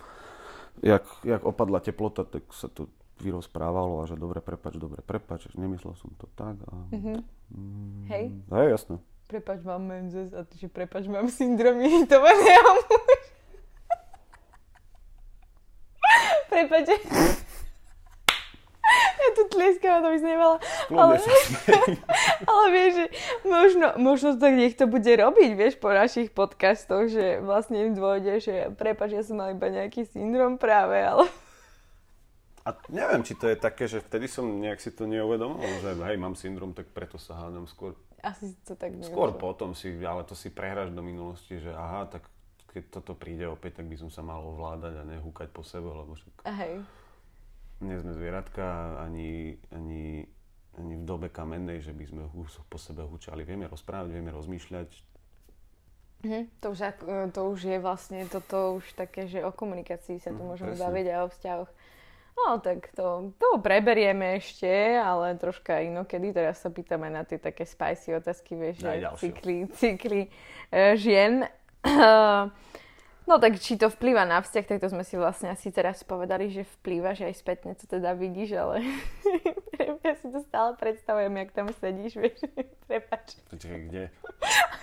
jak, 0.82 1.04
jak 1.24 1.42
opadla 1.44 1.80
teplota, 1.80 2.24
tak 2.24 2.46
sa 2.52 2.68
to 2.68 2.88
vyrozprávalo 3.18 4.02
a 4.02 4.06
že 4.06 4.14
dobre, 4.14 4.38
prepač, 4.38 4.78
dobre, 4.78 5.02
prepač, 5.02 5.50
nemyslel 5.58 5.94
som 5.98 6.10
to 6.14 6.30
tak. 6.38 6.56
A... 6.70 6.74
Mm-hmm. 6.94 7.18
Mm, 7.50 8.02
hej? 8.08 8.24
Hej, 8.46 8.66
jasné. 8.78 8.96
Prepač, 9.28 9.60
mám 9.60 9.84
menzes 9.84 10.32
a 10.32 10.46
že 10.46 10.70
prepač, 10.70 11.04
mám 11.04 11.28
syndrom 11.28 11.82
iritovaného 11.82 12.72
muža. 12.88 13.28
Prepačte. 16.52 16.94
Ja 19.28 19.28
tu 19.34 19.42
tlieskam, 19.50 20.00
to 20.00 20.08
by 20.14 20.18
som 20.18 20.30
nemala. 20.30 20.56
Ale, 20.88 21.14
ale 22.50 22.64
vieš, 22.70 22.92
že 22.96 23.06
možno, 23.44 23.86
možno 23.98 24.28
tak 24.38 24.54
niekto 24.54 24.86
bude 24.86 25.10
robiť, 25.10 25.50
vieš, 25.58 25.74
po 25.76 25.90
našich 25.92 26.32
podcastoch, 26.32 27.10
že 27.10 27.42
vlastne 27.42 27.90
im 27.90 27.92
dôjde, 27.92 28.34
že 28.40 28.54
prepač, 28.78 29.14
ja 29.14 29.22
som 29.26 29.42
mal 29.42 29.52
iba 29.52 29.68
nejaký 29.68 30.06
syndrom 30.08 30.56
práve, 30.56 31.02
ale... 31.02 31.26
A 32.68 32.76
neviem, 32.92 33.24
či 33.24 33.32
to 33.32 33.48
je 33.48 33.56
také, 33.56 33.88
že 33.88 34.04
vtedy 34.04 34.28
som 34.28 34.44
nejak 34.44 34.76
si 34.76 34.92
to 34.92 35.08
neuvedomil, 35.08 35.64
že 35.80 35.96
hej, 36.04 36.16
mám 36.20 36.36
syndrom, 36.36 36.76
tak 36.76 36.92
preto 36.92 37.16
sa 37.16 37.48
hádam 37.48 37.64
skôr. 37.64 37.96
Asi 38.20 38.52
to 38.66 38.76
tak 38.76 38.92
neviem. 38.92 39.08
Skôr 39.08 39.32
potom 39.40 39.72
si, 39.72 39.88
ale 40.04 40.20
to 40.28 40.36
si 40.36 40.52
prehráš 40.52 40.92
do 40.92 41.00
minulosti, 41.00 41.56
že 41.56 41.72
aha, 41.72 42.12
tak 42.12 42.28
keď 42.68 43.00
toto 43.00 43.16
príde 43.16 43.48
opäť, 43.48 43.80
tak 43.80 43.88
by 43.88 43.96
som 43.96 44.12
sa 44.12 44.20
mal 44.20 44.44
ovládať 44.44 45.00
a 45.00 45.04
nehúkať 45.08 45.48
po 45.48 45.64
sebe, 45.64 45.88
lebo 45.88 46.12
však... 46.12 46.44
Hej. 46.44 46.84
Nie 47.78 47.96
sme 48.02 48.10
zvieratka 48.10 48.98
ani, 48.98 49.54
ani, 49.70 50.26
ani 50.74 50.94
v 50.98 51.04
dobe 51.06 51.30
kamennej, 51.30 51.78
že 51.78 51.94
by 51.94 52.04
sme 52.10 52.22
po 52.66 52.78
sebe 52.78 53.06
húčali. 53.06 53.46
Vieme 53.46 53.70
rozprávať, 53.70 54.10
vieme 54.18 54.34
rozmýšľať. 54.34 54.90
Mhm, 56.26 56.50
to, 56.58 56.74
už, 56.74 56.78
to 57.30 57.40
už 57.46 57.60
je 57.62 57.78
vlastne 57.78 58.26
toto 58.26 58.82
už 58.82 58.90
také, 58.98 59.30
že 59.30 59.38
o 59.46 59.54
komunikácii 59.54 60.18
sa 60.18 60.34
tu 60.34 60.42
mm, 60.42 60.48
môžeme 60.50 60.74
baviť 60.74 61.06
a 61.14 61.16
o 61.22 61.30
vzťahoch. 61.30 61.70
No 62.38 62.58
tak 62.58 62.90
to, 62.94 63.34
to 63.38 63.58
preberieme 63.62 64.38
ešte, 64.38 64.70
ale 64.98 65.34
troška 65.38 65.82
inokedy. 65.82 66.34
Teraz 66.34 66.62
sa 66.62 66.70
pýtame 66.70 67.10
na 67.10 67.22
tie 67.22 67.38
také 67.38 67.66
spicy 67.66 68.14
otázky, 68.14 68.54
vieš, 68.54 68.82
že 68.82 68.90
cykly, 69.18 69.56
cykly 69.74 70.22
e, 70.70 70.94
žien. 70.98 71.46
No 73.28 73.36
tak 73.36 73.60
či 73.60 73.76
to 73.76 73.92
vplýva 73.92 74.24
na 74.24 74.40
vzťah, 74.40 74.64
tak 74.64 74.80
to 74.80 74.88
sme 74.88 75.04
si 75.04 75.20
vlastne 75.20 75.52
asi 75.52 75.68
teraz 75.68 76.00
povedali, 76.00 76.48
že 76.48 76.64
vplýva, 76.80 77.12
že 77.12 77.28
aj 77.28 77.36
spätne 77.36 77.76
to 77.76 77.84
teda 77.84 78.16
vidíš, 78.16 78.56
ale 78.56 78.80
ja 80.08 80.16
si 80.16 80.32
to 80.32 80.40
stále 80.48 80.72
predstavujem, 80.80 81.36
jak 81.36 81.52
tam 81.52 81.68
sedíš, 81.76 82.16
vieš, 82.16 82.40
prepač. 82.88 83.36
Počkaj, 83.52 83.80
kde? 83.92 84.08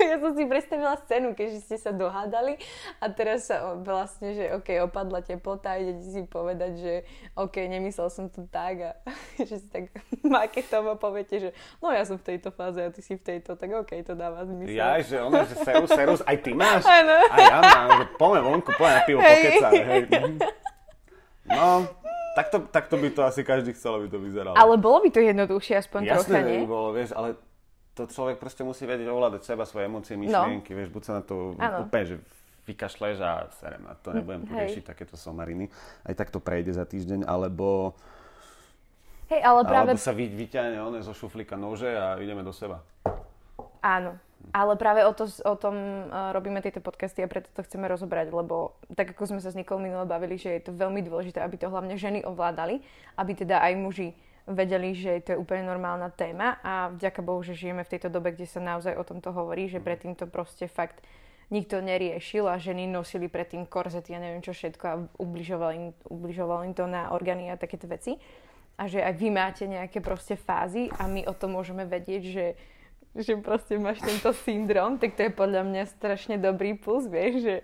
ja 0.11 0.17
som 0.21 0.31
si 0.37 0.43
predstavila 0.45 0.93
scénu, 1.01 1.33
keďže 1.33 1.59
ste 1.65 1.77
sa 1.81 1.91
dohádali 1.91 2.61
a 3.01 3.05
teraz 3.09 3.49
sa 3.49 3.73
vlastne, 3.75 4.37
že 4.37 4.45
OK, 4.53 4.77
opadla 4.85 5.25
teplota 5.25 5.75
a 5.75 5.81
idete 5.81 6.05
si 6.05 6.21
povedať, 6.25 6.71
že 6.77 6.93
OK, 7.33 7.55
nemyslel 7.65 8.09
som 8.13 8.29
to 8.29 8.45
tak 8.47 8.75
a 8.81 8.91
že 9.49 9.61
si 9.61 9.67
tak 9.67 9.89
marketovo 10.23 10.95
poviete, 10.95 11.35
že 11.41 11.49
no 11.81 11.89
ja 11.89 12.05
som 12.05 12.21
v 12.21 12.35
tejto 12.35 12.53
fáze 12.53 12.79
a 12.79 12.89
ty 12.93 13.01
si 13.01 13.17
v 13.17 13.23
tejto, 13.23 13.57
tak 13.57 13.69
OK, 13.73 13.91
to 14.05 14.13
dáva 14.13 14.45
zmysel. 14.45 14.75
Ja, 14.75 15.01
že 15.01 15.17
ono, 15.21 15.41
že 15.43 15.55
serus, 15.59 15.89
serus, 15.89 16.21
aj 16.23 16.37
ty 16.45 16.51
máš? 16.53 16.85
Áno. 16.85 17.17
Aj 17.31 17.41
ja 17.41 17.59
mám, 17.61 17.89
že 18.01 18.05
poďme 18.15 18.39
vonku, 18.45 18.69
poďme 18.77 18.93
na 18.93 19.01
pivo, 19.03 19.19
pokecáme, 19.19 19.83
hej. 19.83 20.01
No, 21.45 21.85
takto, 22.33 22.57
takto 22.67 22.95
by 22.97 23.09
to 23.13 23.21
asi 23.23 23.41
každý 23.45 23.71
chcel, 23.77 24.01
aby 24.01 24.09
to 24.09 24.17
vyzeralo. 24.17 24.57
Ale 24.57 24.75
bolo 24.81 25.05
by 25.05 25.09
to 25.13 25.21
jednoduchšie 25.21 25.79
aspoň 25.79 26.01
Jasné, 26.09 26.41
trocha, 26.41 26.49
nie? 26.49 26.59
by 26.65 26.67
bolo, 26.67 26.89
vieš, 26.91 27.09
ale 27.13 27.37
to 27.95 28.11
človek 28.11 28.37
proste 28.37 28.61
musí 28.67 28.83
vedieť 28.83 29.07
ovládať 29.07 29.47
seba, 29.47 29.63
svoje 29.63 29.87
emócie, 29.87 30.19
myšlienky, 30.19 30.75
no. 30.75 30.77
vieš, 30.83 30.89
buď 30.91 31.03
sa 31.07 31.13
na 31.19 31.23
to 31.23 31.55
Áno. 31.55 31.87
úplne, 31.87 32.05
že 32.05 32.15
vykašleš 32.67 33.17
a 33.23 33.47
serem, 33.55 33.83
a 33.87 33.93
to 33.95 34.11
nebudem 34.11 34.43
tu 34.43 34.51
riešiť 34.51 34.83
takéto 34.83 35.15
somariny. 35.15 35.71
Aj 36.03 36.11
tak 36.17 36.33
to 36.33 36.43
prejde 36.43 36.75
za 36.75 36.83
týždeň, 36.83 37.23
alebo, 37.23 37.95
Hej, 39.31 39.41
ale 39.41 39.63
práve... 39.63 39.95
alebo 39.95 40.01
sa 40.01 40.11
vy, 40.11 40.27
vyťahne 40.27 40.77
one 40.81 40.99
zo 40.99 41.15
šuflíka 41.15 41.55
nože 41.55 41.87
a 41.87 42.19
ideme 42.19 42.43
do 42.43 42.51
seba. 42.51 42.83
Áno. 43.79 44.19
Ale 44.53 44.77
práve 44.77 45.01
o, 45.01 45.09
to, 45.09 45.25
o 45.25 45.55
tom 45.57 45.73
uh, 45.73 46.29
robíme 46.29 46.61
tieto 46.61 46.77
podcasty 46.77 47.25
a 47.25 47.31
preto 47.31 47.49
to 47.49 47.65
chceme 47.65 47.89
rozobrať, 47.89 48.29
lebo 48.29 48.77
tak 48.93 49.17
ako 49.17 49.33
sme 49.33 49.39
sa 49.41 49.49
s 49.49 49.57
Nikou 49.57 49.81
minule 49.81 50.05
bavili, 50.05 50.37
že 50.37 50.53
je 50.53 50.69
to 50.69 50.71
veľmi 50.75 51.01
dôležité, 51.01 51.41
aby 51.41 51.57
to 51.57 51.71
hlavne 51.73 51.97
ženy 51.97 52.21
ovládali, 52.21 52.85
aby 53.17 53.31
teda 53.33 53.57
aj 53.57 53.73
muži 53.73 54.13
vedeli, 54.45 54.93
že 54.93 55.21
to 55.25 55.29
je 55.33 55.41
úplne 55.41 55.65
normálna 55.65 56.13
téma 56.13 56.61
a 56.61 56.93
vďaka 56.93 57.21
Bohu, 57.25 57.41
že 57.41 57.57
žijeme 57.57 57.81
v 57.81 57.91
tejto 57.97 58.13
dobe, 58.13 58.33
kde 58.33 58.45
sa 58.45 58.61
naozaj 58.61 58.93
o 58.93 59.03
tomto 59.03 59.33
hovorí, 59.33 59.65
že 59.65 59.81
predtým 59.81 60.13
to 60.13 60.29
proste 60.29 60.69
fakt 60.69 61.01
nikto 61.49 61.81
neriešil 61.81 62.45
a 62.49 62.61
ženy 62.61 62.89
nosili 62.89 63.29
predtým 63.29 63.65
korzety 63.65 64.13
a 64.13 64.21
neviem 64.21 64.41
čo 64.41 64.53
všetko 64.53 64.83
a 64.85 65.01
ubližovali 65.17 65.73
im, 65.77 65.87
ubližovalo 66.09 66.61
im 66.65 66.73
to 66.73 66.85
na 66.89 67.09
orgány 67.13 67.49
a 67.49 67.57
takéto 67.57 67.85
veci. 67.89 68.17
A 68.75 68.91
že 68.91 68.99
aj 68.99 69.13
vy 69.17 69.29
máte 69.31 69.63
nejaké 69.65 70.01
proste 70.01 70.35
fázy 70.35 70.91
a 70.99 71.07
my 71.07 71.25
o 71.25 71.33
tom 71.33 71.57
môžeme 71.57 71.85
vedieť, 71.85 72.23
že 72.25 72.45
že 73.15 73.39
proste 73.39 73.79
máš 73.79 74.03
tento 74.03 74.35
syndrom, 74.43 74.99
tak 74.99 75.15
to 75.15 75.23
je 75.23 75.31
podľa 75.31 75.63
mňa 75.63 75.87
strašne 75.87 76.35
dobrý 76.35 76.75
plus, 76.75 77.07
vieš, 77.07 77.47
že, 77.47 77.55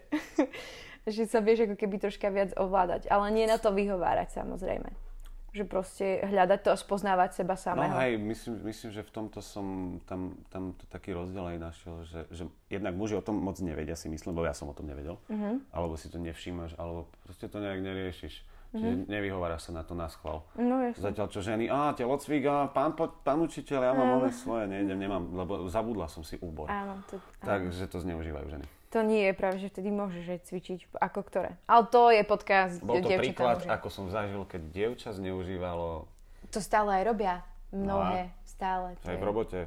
že 1.20 1.24
sa 1.28 1.44
vieš 1.44 1.68
ako 1.68 1.76
keby 1.76 2.00
troška 2.00 2.32
viac 2.32 2.56
ovládať. 2.56 3.12
Ale 3.12 3.28
nie 3.36 3.44
na 3.44 3.60
to 3.60 3.76
vyhovárať 3.76 4.32
samozrejme. 4.32 5.11
Že 5.52 5.64
proste 5.66 6.06
hľadať 6.22 6.60
to 6.62 6.70
a 6.70 6.78
spoznávať 6.78 7.30
seba 7.38 7.54
No 7.54 7.62
samého. 7.62 7.92
hej, 7.98 8.16
myslím, 8.16 8.64
myslím, 8.64 8.90
že 8.90 9.02
v 9.02 9.12
tomto 9.12 9.40
som 9.40 9.66
tam, 10.02 10.40
tam 10.48 10.72
to 10.74 10.88
taký 10.88 11.12
rozdiel 11.12 11.44
aj 11.46 11.58
našiel, 11.60 11.96
že, 12.04 12.24
že 12.30 12.44
jednak 12.68 12.94
muži 12.94 13.16
o 13.16 13.22
tom 13.22 13.36
moc 13.38 13.56
nevedia 13.58 13.94
si 13.94 14.08
myslím, 14.08 14.32
lebo 14.32 14.44
ja 14.44 14.54
som 14.54 14.66
o 14.66 14.74
tom 14.74 14.86
nevedel, 14.86 15.20
Mhm. 15.28 15.68
alebo 15.70 15.94
si 15.94 16.08
to 16.08 16.18
nevšímaš, 16.18 16.76
alebo 16.76 17.04
proste 17.22 17.46
to 17.46 17.58
nejak 17.58 17.80
neriešiš. 17.80 18.48
Čiže 18.72 19.04
nevyhovára 19.06 19.60
sa 19.60 19.76
na 19.76 19.84
to 19.84 19.92
na 19.92 20.08
schvál. 20.08 20.48
No 20.56 20.80
jasne. 20.80 21.04
Zatiaľ 21.04 21.28
čo 21.28 21.44
ženy, 21.44 21.68
a 21.68 21.92
telocvik, 21.92 22.48
a 22.48 22.72
pán, 22.72 22.96
pán 22.96 23.44
učiteľ, 23.44 23.80
ja 23.82 23.92
mám 23.92 24.24
ové 24.24 24.32
svoje, 24.32 24.64
nejdem, 24.66 24.96
nemám, 24.96 25.28
lebo 25.28 25.68
zabudla 25.68 26.08
som 26.08 26.24
si 26.24 26.40
úbor. 26.40 26.72
Áno, 26.72 27.04
to, 27.06 27.20
áno. 27.20 27.44
Takže 27.44 27.84
to 27.86 28.00
zneužívajú 28.00 28.48
ženy. 28.50 28.64
To 28.92 29.00
nie 29.08 29.32
je 29.32 29.34
práve, 29.34 29.58
že 29.64 29.72
vtedy 29.72 29.88
môžeš 29.88 30.26
aj 30.28 30.40
cvičiť 30.52 30.80
ako 31.00 31.20
ktoré. 31.24 31.56
Ale 31.64 31.88
to 31.88 32.12
je 32.12 32.22
podcast 32.28 32.84
Bol 32.84 33.00
to 33.00 33.08
dievčatá 33.08 33.24
príklad, 33.24 33.58
muži. 33.64 33.70
ako 33.72 33.88
som 33.88 34.06
zažil, 34.12 34.44
keď 34.44 34.62
dievča 34.68 35.16
zneužívalo 35.16 36.12
To 36.52 36.60
stále 36.60 37.00
aj 37.00 37.04
robia. 37.08 37.36
Mnohé. 37.72 38.28
No 38.28 38.40
Stále. 38.44 39.00
Aj 39.08 39.18
v 39.18 39.24
robote. 39.24 39.60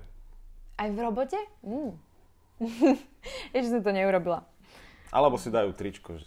Aj 0.76 0.88
v 0.92 0.98
robote? 1.00 1.40
Mm. 1.66 1.98
Ešte 3.56 3.68
som 3.74 3.82
to 3.82 3.90
neurobila. 3.90 4.46
Alebo 5.10 5.34
si 5.34 5.50
dajú 5.50 5.74
tričko, 5.74 6.20
že 6.20 6.26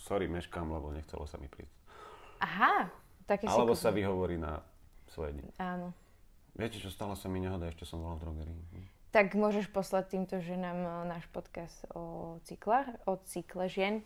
sorry, 0.00 0.30
meškám, 0.30 0.64
lebo 0.70 0.94
nechcelo 0.94 1.26
sa 1.28 1.36
mi 1.36 1.50
prísť. 1.50 1.76
Aha, 2.40 2.88
také 3.26 3.50
Alebo 3.50 3.76
sa 3.76 3.92
vyhovorí 3.92 4.40
na 4.40 4.62
svoje 5.10 5.36
dni. 5.36 5.50
Áno. 5.58 5.92
Viete, 6.56 6.80
čo 6.80 6.88
stalo 6.88 7.12
sa 7.12 7.28
mi 7.28 7.42
nehoda, 7.42 7.68
ešte 7.68 7.84
som 7.84 8.00
volal 8.00 8.16
v 8.16 8.24
drogerii. 8.24 8.95
Tak 9.16 9.32
môžeš 9.32 9.72
poslať 9.72 10.12
týmto 10.12 10.44
ženám 10.44 10.76
eh, 10.76 10.92
náš 11.08 11.24
podcast 11.32 11.88
o 11.96 12.36
cyklách, 12.44 12.84
o 13.08 13.16
cykle 13.24 13.64
žien. 13.64 14.04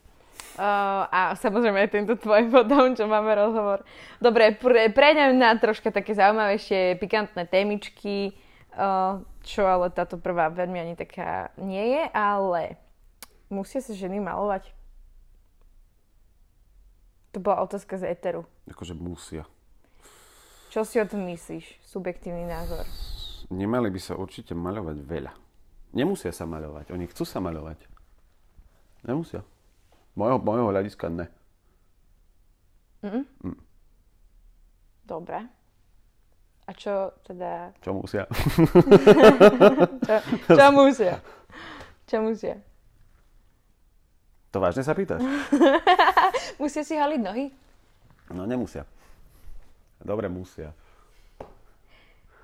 Uh, 0.55 1.11
a 1.11 1.35
samozrejme 1.35 1.83
aj 1.83 1.91
tento 1.91 2.15
tvoj 2.15 2.47
potom, 2.55 2.95
čo 2.95 3.11
máme 3.11 3.35
rozhovor. 3.35 3.83
Dobre, 4.23 4.55
pre, 4.55 4.87
prejdem 4.95 5.35
na 5.35 5.59
troška 5.59 5.91
také 5.91 6.15
zaujímavejšie, 6.15 6.95
pikantné 7.03 7.51
témičky, 7.51 8.39
uh, 8.79 9.19
čo 9.43 9.67
ale 9.67 9.91
táto 9.91 10.15
prvá 10.15 10.47
veľmi 10.47 10.79
ani 10.79 10.95
taká 10.95 11.51
nie 11.59 11.99
je, 11.99 12.03
ale 12.15 12.79
musia 13.51 13.83
sa 13.83 13.91
ženy 13.91 14.23
malovať? 14.23 14.71
To 17.35 17.43
bola 17.43 17.67
otázka 17.67 17.99
z 17.99 18.15
Eteru. 18.15 18.47
Akože 18.71 18.95
musia. 18.95 19.43
Čo 20.71 20.87
si 20.87 21.03
o 21.03 21.05
tom 21.05 21.27
myslíš? 21.27 21.83
Subjektívny 21.83 22.47
názor. 22.47 22.87
Nemali 23.51 23.91
by 23.91 24.01
sa 24.01 24.15
určite 24.15 24.55
maľovať 24.55 24.97
veľa. 25.03 25.33
Nemusia 25.95 26.31
sa 26.31 26.47
maľovať. 26.47 26.95
Oni 26.95 27.11
chcú 27.11 27.27
sa 27.27 27.43
maľovať. 27.43 27.83
Nemusia. 29.03 29.43
Mojho, 30.15 30.39
mojho 30.39 30.71
hľadiska 30.71 31.11
ne. 31.11 31.27
Dobre. 35.03 35.39
A 36.67 36.71
čo 36.71 37.11
teda... 37.27 37.75
Čo 37.83 37.99
musia? 37.99 38.31
Čo, 40.07 40.15
čo 40.47 40.67
musia? 40.71 41.19
Čo 42.07 42.17
musia? 42.23 42.55
to 44.51 44.59
vážne 44.59 44.83
sa 44.83 44.95
pýtaš? 44.99 45.23
Musia 46.63 46.83
si 46.83 46.99
haliť 46.99 47.21
nohy? 47.23 47.47
No 48.35 48.47
nemusia. 48.47 48.83
Dobre, 50.03 50.27
musia. 50.27 50.75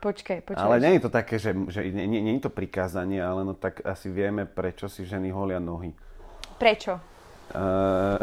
Počkaj, 0.01 0.39
počkaj. 0.45 0.61
Ale 0.61 0.77
nie 0.79 0.99
je 0.99 1.03
to 1.03 1.11
také, 1.11 1.41
že, 1.41 1.57
že 1.73 1.89
nie, 1.89 2.05
nie, 2.05 2.21
nie 2.21 2.35
je 2.37 2.47
to 2.47 2.53
prikázanie, 2.53 3.19
ale 3.19 3.43
no 3.43 3.57
tak 3.57 3.81
asi 3.83 4.13
vieme, 4.13 4.45
prečo 4.45 4.87
si 4.87 5.09
ženy 5.09 5.33
holia 5.33 5.59
nohy. 5.59 5.97
Prečo? 6.61 6.97
Uh, 7.47 8.19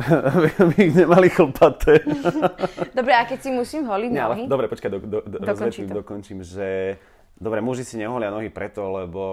aby 0.59 0.91
ich 0.91 0.95
nemali 0.99 1.31
chlpaté. 1.31 2.03
Dobre, 2.99 3.15
a 3.15 3.23
keď 3.23 3.39
si 3.39 3.49
musím 3.55 3.87
holiť 3.87 4.11
Nie, 4.11 4.19
nohy? 4.19 4.43
ale, 4.45 4.51
dobre, 4.51 4.67
počkaj, 4.67 4.89
do, 4.91 4.99
do, 4.99 5.19
do, 5.23 5.37
Dokončí 5.39 5.87
dokončím, 5.87 6.43
že 6.43 6.99
dobre, 7.39 7.63
muži 7.63 7.87
si 7.87 7.95
neholia 7.95 8.27
nohy 8.27 8.51
preto, 8.51 8.83
lebo 8.91 9.23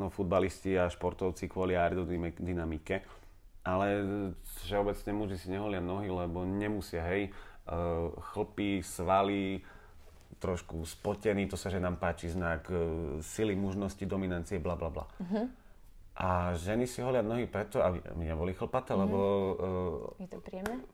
no, 0.00 0.08
futbalisti 0.08 0.80
a 0.80 0.88
športovci 0.88 1.44
kvôli 1.44 1.76
aerodynamike, 1.76 3.04
ale 3.68 3.86
všeobecne 4.64 5.12
muži 5.12 5.36
si 5.36 5.52
neholia 5.52 5.84
nohy, 5.84 6.08
lebo 6.08 6.48
nemusia, 6.48 7.04
hej, 7.04 7.28
uh, 7.68 8.16
chlpy, 8.32 8.80
svaly, 8.80 9.60
trošku 10.44 10.84
spotený, 10.84 11.48
to 11.48 11.56
sa 11.56 11.72
že 11.72 11.80
nám 11.80 11.96
páči, 11.96 12.28
znak 12.28 12.68
uh, 12.68 13.16
sily, 13.24 13.56
mužnosti, 13.56 14.04
dominancie, 14.04 14.60
bla 14.60 14.76
bla 14.76 14.92
bla. 14.92 15.08
A 16.14 16.52
ženy 16.54 16.84
si 16.84 17.00
holia 17.00 17.24
nohy 17.24 17.48
preto, 17.48 17.80
aby 17.80 18.04
neboli 18.20 18.52
chlpaté, 18.52 18.92
lebo 18.92 19.18
uh, 20.12 20.22
Je 20.22 20.28
to 20.28 20.38
príjemné? 20.44 20.84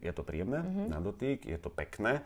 je 0.00 0.12
to 0.12 0.24
príjemné 0.24 0.64
na 0.88 1.04
dotyk, 1.04 1.44
je 1.44 1.58
to 1.60 1.68
pekné. 1.68 2.24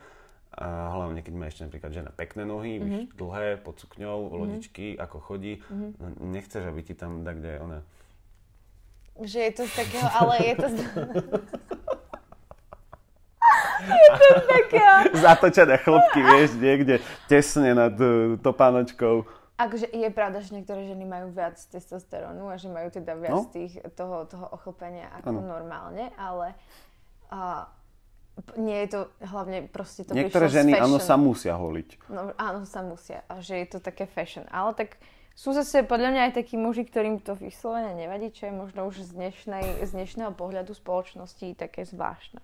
A 0.55 0.95
hlavne, 0.95 1.19
keď 1.19 1.33
má 1.35 1.51
ešte 1.51 1.67
napríklad 1.67 1.91
žena 1.91 2.11
pekné 2.15 2.47
nohy, 2.47 2.79
víš, 2.79 3.11
dlhé, 3.19 3.59
pod 3.59 3.83
sukňou, 3.83 4.31
lodičky, 4.31 4.95
ako 4.95 5.19
chodí, 5.19 5.59
no, 5.69 6.07
nechceš, 6.23 6.63
aby 6.63 6.81
ti 6.87 6.95
tam 6.95 7.27
tak, 7.27 7.43
kde 7.43 7.59
ona... 7.59 7.79
Že 9.19 9.39
je 9.43 9.53
to 9.53 9.63
z 9.67 9.73
takého, 9.75 10.07
ale 10.07 10.33
je 10.39 10.55
to 10.55 10.67
z... 10.71 10.77
Zatočené 15.13 15.77
chlopky, 15.77 16.19
vieš, 16.19 16.55
niekde 16.55 16.99
tesne 17.25 17.71
nad 17.71 17.93
uh, 17.93 18.35
topánočkou. 18.37 19.23
Akože 19.57 19.89
je 19.89 20.09
pravda, 20.09 20.37
že 20.37 20.53
niektoré 20.53 20.85
ženy 20.85 21.01
majú 21.01 21.33
viac 21.33 21.57
testosterónu 21.57 22.45
a 22.45 22.55
že 22.55 22.69
majú 22.69 22.93
teda 22.93 23.17
viac 23.17 23.33
No. 23.33 23.49
tých, 23.49 23.73
toho, 23.93 24.23
toho 24.23 24.45
ochlpenia 24.51 25.09
ako 25.17 25.33
Áno. 25.33 25.41
normálne, 25.41 26.13
ale 26.13 26.53
p- 28.37 28.53
nie 28.55 28.85
je 28.85 28.89
to 28.93 28.99
hlavne 29.25 29.65
proste 29.65 30.05
to 30.05 30.13
Niektoré 30.13 30.45
ženy, 30.45 30.77
áno, 30.77 31.01
sa 31.01 31.17
musia 31.17 31.57
holiť. 31.57 31.89
No, 32.05 32.29
áno, 32.37 32.69
sa 32.69 32.85
musia. 32.85 33.25
A 33.25 33.41
že 33.41 33.57
je 33.57 33.67
to 33.67 33.79
také 33.81 34.05
fashion. 34.05 34.45
Ale 34.53 34.77
tak 34.77 35.01
sú 35.33 35.57
zase 35.57 35.81
podľa 35.81 36.13
mňa 36.13 36.21
aj 36.29 36.33
takí 36.37 36.53
muži, 36.53 36.85
ktorým 36.85 37.17
to 37.17 37.33
vyslovene 37.33 37.97
nevadí, 37.97 38.29
čo 38.29 38.45
je 38.45 38.53
možno 38.53 38.85
už 38.85 39.01
z, 39.01 39.17
dnešnej, 39.17 39.81
z 39.81 39.89
dnešného 39.89 40.37
pohľadu 40.37 40.77
spoločnosti 40.77 41.57
také 41.57 41.81
zvláštne. 41.81 42.41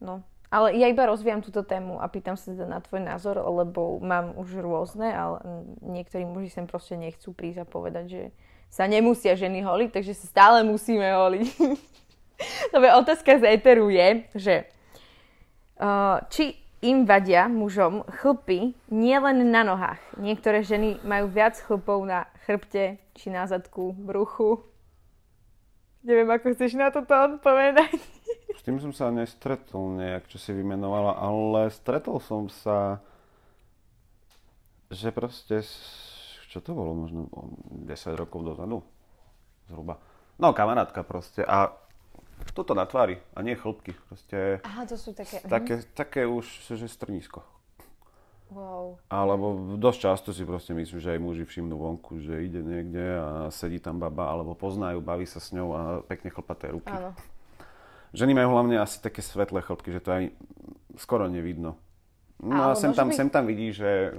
No, 0.00 0.24
ale 0.48 0.76
ja 0.80 0.88
iba 0.88 1.04
rozvíjam 1.04 1.44
túto 1.44 1.60
tému 1.60 2.00
a 2.00 2.08
pýtam 2.08 2.36
sa 2.36 2.52
teda 2.52 2.64
na 2.64 2.80
tvoj 2.80 3.04
názor, 3.04 3.36
lebo 3.40 4.00
mám 4.00 4.32
už 4.40 4.64
rôzne, 4.64 5.12
ale 5.12 5.44
niektorí 5.84 6.24
muži 6.24 6.48
sem 6.48 6.64
proste 6.64 6.96
nechcú 6.96 7.36
prísť 7.36 7.62
a 7.62 7.66
povedať, 7.68 8.04
že 8.08 8.22
sa 8.68 8.88
nemusia 8.88 9.36
ženy 9.36 9.64
holiť, 9.64 9.90
takže 9.92 10.12
sa 10.16 10.26
stále 10.28 10.58
musíme 10.64 11.04
holiť. 11.04 11.46
Dobre, 12.74 12.88
otázka 12.96 13.40
z 13.40 13.44
éteru 13.56 13.88
je, 13.92 14.08
že 14.36 14.54
Uh, 15.78 16.18
či 16.26 16.58
im 16.82 17.06
vadia 17.06 17.46
mužom 17.46 18.02
chlpy 18.18 18.74
nielen 18.90 19.46
na 19.46 19.62
nohách. 19.62 20.02
Niektoré 20.18 20.66
ženy 20.66 20.98
majú 21.06 21.30
viac 21.30 21.54
chlpov 21.54 22.02
na 22.02 22.26
chrbte 22.42 22.98
či 23.14 23.30
na 23.30 23.46
zadku, 23.46 23.94
bruchu. 23.94 24.66
Neviem, 26.02 26.26
ako 26.34 26.58
chceš 26.58 26.74
na 26.74 26.90
toto 26.90 27.14
odpovedať. 27.14 27.94
S 28.58 28.66
tým 28.66 28.82
som 28.82 28.90
sa 28.90 29.14
nestretol 29.14 29.94
nejak, 29.94 30.26
čo 30.26 30.42
si 30.42 30.50
vymenovala, 30.50 31.14
ale 31.14 31.70
stretol 31.70 32.18
som 32.18 32.50
sa, 32.50 32.98
že 34.90 35.14
proste, 35.14 35.62
čo 36.50 36.58
to 36.58 36.74
bolo, 36.74 37.06
možno 37.06 37.30
10 37.86 38.18
rokov 38.18 38.42
dozadu, 38.42 38.82
zhruba. 39.70 40.02
No, 40.42 40.50
kamarátka 40.50 41.06
proste. 41.06 41.46
A 41.46 41.70
toto 42.50 42.74
na 42.74 42.82
tvári 42.82 43.22
a 43.34 43.46
nie 43.46 43.54
chlpky. 43.54 43.94
Proste 44.10 44.58
Aha, 44.66 44.82
to 44.90 44.98
sú 44.98 45.14
také... 45.14 45.38
také, 45.46 45.74
také 45.94 46.22
už, 46.26 46.46
že 46.66 46.90
strnisko. 46.90 47.46
Wow. 48.48 48.96
Alebo 49.12 49.76
dosť 49.76 49.98
často 50.08 50.28
si 50.32 50.42
proste 50.42 50.72
myslím, 50.72 50.98
že 50.98 51.12
aj 51.14 51.20
muži 51.20 51.44
všimnú 51.44 51.76
vonku, 51.76 52.16
že 52.24 52.48
ide 52.48 52.64
niekde 52.64 53.04
a 53.20 53.28
sedí 53.52 53.76
tam 53.76 54.00
baba, 54.00 54.32
alebo 54.32 54.56
poznajú, 54.56 55.04
baví 55.04 55.28
sa 55.28 55.36
s 55.36 55.52
ňou 55.52 55.68
a 55.76 55.80
pekne 56.02 56.32
chlpaté 56.32 56.72
ruky. 56.72 56.88
Áno. 56.88 57.12
Ženy 58.16 58.32
majú 58.32 58.48
hlavne 58.56 58.80
asi 58.80 59.00
také 59.02 59.20
svetlé 59.20 59.60
chlpky, 59.60 59.92
že 59.92 60.00
to 60.00 60.10
aj 60.12 60.24
skoro 60.96 61.28
nevidno. 61.28 61.76
No 62.38 62.70
a 62.70 62.78
sem 62.78 62.94
tam, 62.94 63.10
byť- 63.10 63.18
sem 63.18 63.28
tam 63.28 63.44
vidí, 63.50 63.74
že 63.74 64.14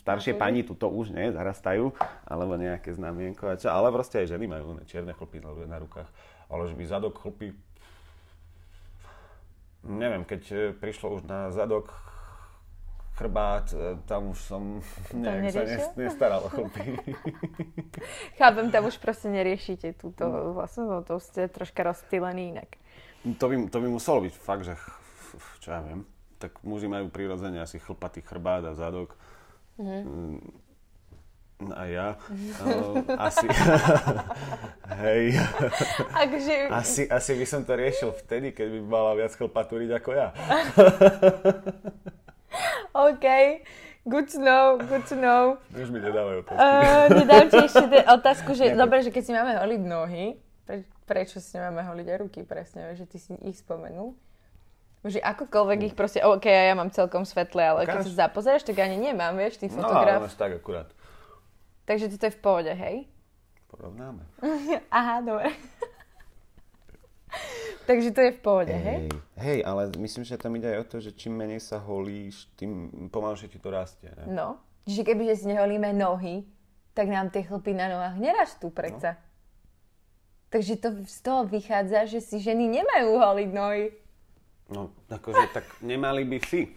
staršie 0.00 0.32
Akože? 0.32 0.40
pani 0.40 0.60
tu 0.64 0.72
to 0.72 0.88
už 0.88 1.12
nie, 1.12 1.28
zarastajú, 1.28 1.92
alebo 2.24 2.56
nejaké 2.56 2.96
znamienko 2.96 3.52
a 3.52 3.60
čo, 3.60 3.68
ale 3.68 3.92
proste 3.92 4.24
aj 4.24 4.32
ženy 4.32 4.48
majú 4.48 4.80
čierne 4.88 5.12
chlpy 5.12 5.44
na, 5.44 5.76
rukách. 5.76 6.08
Ale 6.48 6.72
že 6.72 6.74
by 6.74 6.84
zadok 6.88 7.20
chlpy... 7.20 7.52
Neviem, 9.80 10.24
keď 10.24 10.42
e, 10.52 10.56
prišlo 10.76 11.20
už 11.20 11.22
na 11.24 11.52
zadok 11.52 11.92
chrbát, 13.16 13.68
e, 13.76 14.00
tam 14.08 14.32
už 14.32 14.38
som 14.40 14.62
nejak 15.12 15.52
sa 15.52 15.64
nestaral 16.00 16.40
o 16.44 16.48
chlpy. 16.48 16.96
Chápem, 18.40 18.72
tam 18.72 18.88
už 18.88 18.96
proste 18.96 19.28
neriešite 19.28 20.00
túto 20.00 20.56
vlastne, 20.56 20.88
no 20.88 21.04
to 21.04 21.20
ste 21.20 21.48
troška 21.48 21.84
rozptýlení 21.84 22.56
inak. 22.56 22.80
To 23.20 23.44
by, 23.44 23.68
to 23.68 23.76
by 23.76 23.88
muselo 23.88 24.24
byť 24.24 24.32
fakt, 24.32 24.64
že 24.64 24.74
čo 25.60 25.68
ja 25.70 25.84
viem, 25.84 26.08
tak 26.40 26.56
muži 26.64 26.88
majú 26.88 27.12
prirodzene 27.12 27.60
asi 27.60 27.76
chlpatý 27.76 28.24
chrbát 28.24 28.64
a 28.64 28.72
zadok. 28.72 29.12
Mm, 29.76 30.40
A 31.76 31.84
ja. 31.84 32.08
Uh, 32.64 33.04
asi, 33.28 33.44
hej, 35.04 35.36
Akže, 36.16 36.56
asi, 36.72 37.02
asi 37.04 37.30
by 37.36 37.44
som 37.44 37.60
to 37.68 37.76
riešil 37.76 38.16
vtedy, 38.16 38.56
keď 38.56 38.72
by 38.72 38.78
mala 38.80 39.12
viac 39.12 39.36
chlpatúriť 39.36 40.00
ako 40.00 40.10
ja. 40.16 40.32
OK, 42.96 43.26
good 44.08 44.26
to 44.32 44.40
know, 44.40 44.80
good 44.80 45.04
to 45.04 45.14
know. 45.14 45.60
Už 45.76 45.92
mi 45.92 46.00
nedávajú 46.00 46.48
to. 46.48 46.52
Uh, 46.56 47.06
nedám 47.12 47.46
ti 47.52 47.60
ešte 47.60 47.84
te- 47.86 48.08
otázku, 48.08 48.56
že 48.56 48.72
dobre, 48.72 49.04
že 49.04 49.12
keď 49.12 49.22
si 49.22 49.32
máme 49.36 49.52
holiť 49.60 49.82
nohy, 49.84 50.40
prečo 51.10 51.42
si 51.42 51.58
nemáme 51.58 51.82
holiť 51.82 52.06
aj 52.06 52.18
ruky, 52.22 52.46
presne, 52.46 52.94
že 52.94 53.02
ty 53.02 53.18
si 53.18 53.34
ich 53.42 53.58
spomenul. 53.58 54.14
Že 55.02 55.18
akokoľvek 55.18 55.78
ich 55.82 55.94
proste, 55.96 56.22
OK, 56.22 56.46
ja 56.46 56.70
mám 56.72 56.94
celkom 56.94 57.26
svetlé, 57.26 57.66
ale 57.66 57.80
keď 57.82 57.98
Ukáž. 57.98 58.06
sa 58.06 58.28
zapozeráš, 58.28 58.62
tak 58.62 58.78
ani 58.78 58.94
nemám, 59.00 59.34
vieš, 59.34 59.58
ty 59.58 59.66
No, 59.66 59.82
fotograf. 59.82 60.22
ale 60.22 60.28
až 60.28 60.36
tak 60.38 60.52
akurát. 60.54 60.88
Takže 61.82 62.14
toto 62.14 62.30
je 62.30 62.36
v 62.36 62.40
pohode, 62.40 62.70
hej? 62.70 62.96
Porovnáme. 63.66 64.22
Aha, 64.92 65.18
dobre. 65.20 65.50
Takže 67.88 68.10
to 68.12 68.20
je 68.20 68.32
v 68.32 68.40
pohode, 68.40 68.70
hej? 68.70 69.08
hej, 69.34 69.58
ale 69.64 69.90
myslím, 69.96 70.22
že 70.22 70.38
tam 70.38 70.54
ide 70.54 70.68
aj 70.68 70.78
o 70.78 70.86
to, 70.86 70.96
že 71.00 71.10
čím 71.10 71.34
menej 71.34 71.58
sa 71.58 71.80
holíš, 71.80 72.46
tým 72.54 72.70
pomalšie 73.10 73.50
ti 73.50 73.58
to 73.58 73.66
rastie. 73.66 74.14
Ne? 74.14 74.30
No. 74.30 74.62
Čiže 74.84 75.02
keby 75.02 75.26
si 75.32 75.48
neholíme 75.48 75.90
nohy, 75.90 76.46
tak 76.92 77.08
nám 77.08 77.30
tie 77.30 77.42
chlpy 77.42 77.72
na 77.72 77.88
nohách 77.88 78.16
nerastú 78.16 78.70
predsa. 78.70 79.18
Takže 80.50 80.82
to 80.82 80.88
z 81.06 81.18
toho 81.22 81.46
vychádza, 81.46 82.10
že 82.10 82.18
si 82.18 82.42
ženy 82.42 82.66
nemajú 82.66 83.22
holiť 83.22 83.50
nohy. 83.54 83.94
No, 84.70 84.90
akože 85.06 85.54
tak 85.54 85.66
nemali 85.78 86.26
by 86.26 86.38
si. 86.42 86.74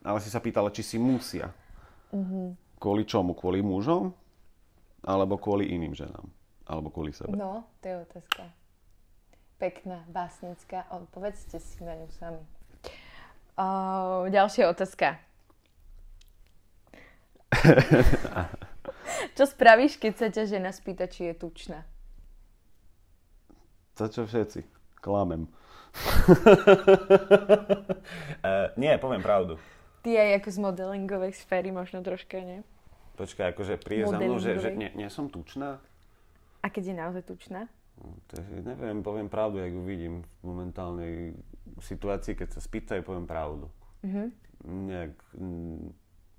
Ale 0.00 0.18
si 0.18 0.32
sa 0.32 0.40
pýtala, 0.40 0.72
či 0.72 0.80
si 0.80 0.96
musia. 0.96 1.52
Kvôli 2.80 3.04
čomu? 3.04 3.36
Kvôli 3.36 3.60
mužom? 3.60 4.10
Alebo 5.04 5.36
kvôli 5.36 5.70
iným 5.70 5.92
ženám? 5.92 6.24
Alebo 6.64 6.88
kvôli 6.88 7.12
sebe? 7.12 7.36
No, 7.36 7.68
to 7.84 7.92
je 7.92 7.96
otázka. 8.00 8.42
Pekná, 9.60 10.02
básnická. 10.08 10.88
Odpovedzte 10.90 11.60
si 11.60 11.84
na 11.84 11.94
ňu 11.94 12.08
sami. 12.16 12.42
O, 13.60 14.26
ďalšia 14.32 14.72
otázka. 14.72 15.20
Čo 19.36 19.44
spravíš, 19.44 20.00
keď 20.00 20.12
sa 20.16 20.28
ťa 20.32 20.42
žena 20.48 20.72
spýta, 20.72 21.06
či 21.06 21.30
je 21.30 21.34
tučná? 21.36 21.84
To 24.00 24.08
čo 24.08 24.24
všetci. 24.24 24.64
Klamem. 25.02 25.50
uh, 28.40 28.72
nie, 28.82 28.96
poviem 28.96 29.20
pravdu. 29.20 29.60
Ty 30.02 30.10
aj 30.18 30.42
ako 30.42 30.48
z 30.50 30.58
modelingovej 30.58 31.32
sféry 31.36 31.70
možno 31.70 32.00
troška, 32.00 32.40
nie? 32.40 32.64
Počkaj, 33.14 33.52
akože 33.52 33.76
príde 33.76 34.08
za 34.08 34.18
mnou, 34.18 34.40
že, 34.40 34.56
že 34.58 34.72
nie, 34.72 34.90
nie 34.96 35.06
som 35.12 35.28
tučná? 35.28 35.78
A 36.64 36.66
keď 36.72 36.90
je 36.90 36.94
naozaj 36.96 37.22
tučná? 37.28 37.68
No, 38.00 38.16
To 38.32 38.40
je, 38.40 38.64
neviem, 38.64 39.04
poviem 39.04 39.28
pravdu, 39.28 39.60
jak 39.60 39.70
ju 39.70 39.82
vidím 39.84 40.14
v 40.40 40.42
momentálnej 40.42 41.14
situácii, 41.84 42.34
keď 42.34 42.48
sa 42.56 42.60
spýtajú, 42.64 43.04
poviem 43.04 43.28
pravdu. 43.28 43.68
Mm-hmm. 44.02 44.26
Nejak, 44.88 45.12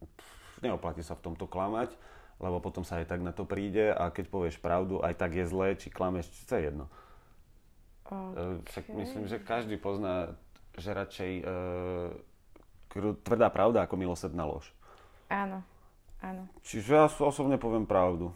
pff, 0.02 0.32
neoplatí 0.66 1.04
sa 1.06 1.14
v 1.14 1.24
tomto 1.30 1.46
klamať, 1.46 1.94
lebo 2.40 2.58
potom 2.60 2.82
sa 2.82 3.00
aj 3.00 3.12
tak 3.12 3.22
na 3.22 3.32
to 3.32 3.48
príde 3.48 3.94
a 3.94 4.10
keď 4.10 4.26
povieš 4.28 4.58
pravdu, 4.60 5.00
aj 5.04 5.14
tak 5.16 5.36
je 5.38 5.46
zlé, 5.48 5.76
či 5.78 5.94
klameš, 5.94 6.28
to 6.48 6.58
je 6.58 6.72
jedno. 6.72 6.92
E, 8.14 8.42
Však 8.70 8.86
myslím, 8.94 9.24
že 9.28 9.38
každý 9.40 9.76
pozná, 9.78 10.36
že 10.78 10.90
radšej 10.94 11.32
e, 11.40 11.44
tvrdá 13.26 13.50
pravda 13.50 13.86
ako 13.86 13.96
milosrdná 13.98 14.46
lož. 14.46 14.70
Áno, 15.30 15.66
áno. 16.22 16.46
Čiže 16.62 16.90
ja 16.94 17.06
so- 17.10 17.26
osobne 17.28 17.58
poviem 17.58 17.90
pravdu. 17.90 18.34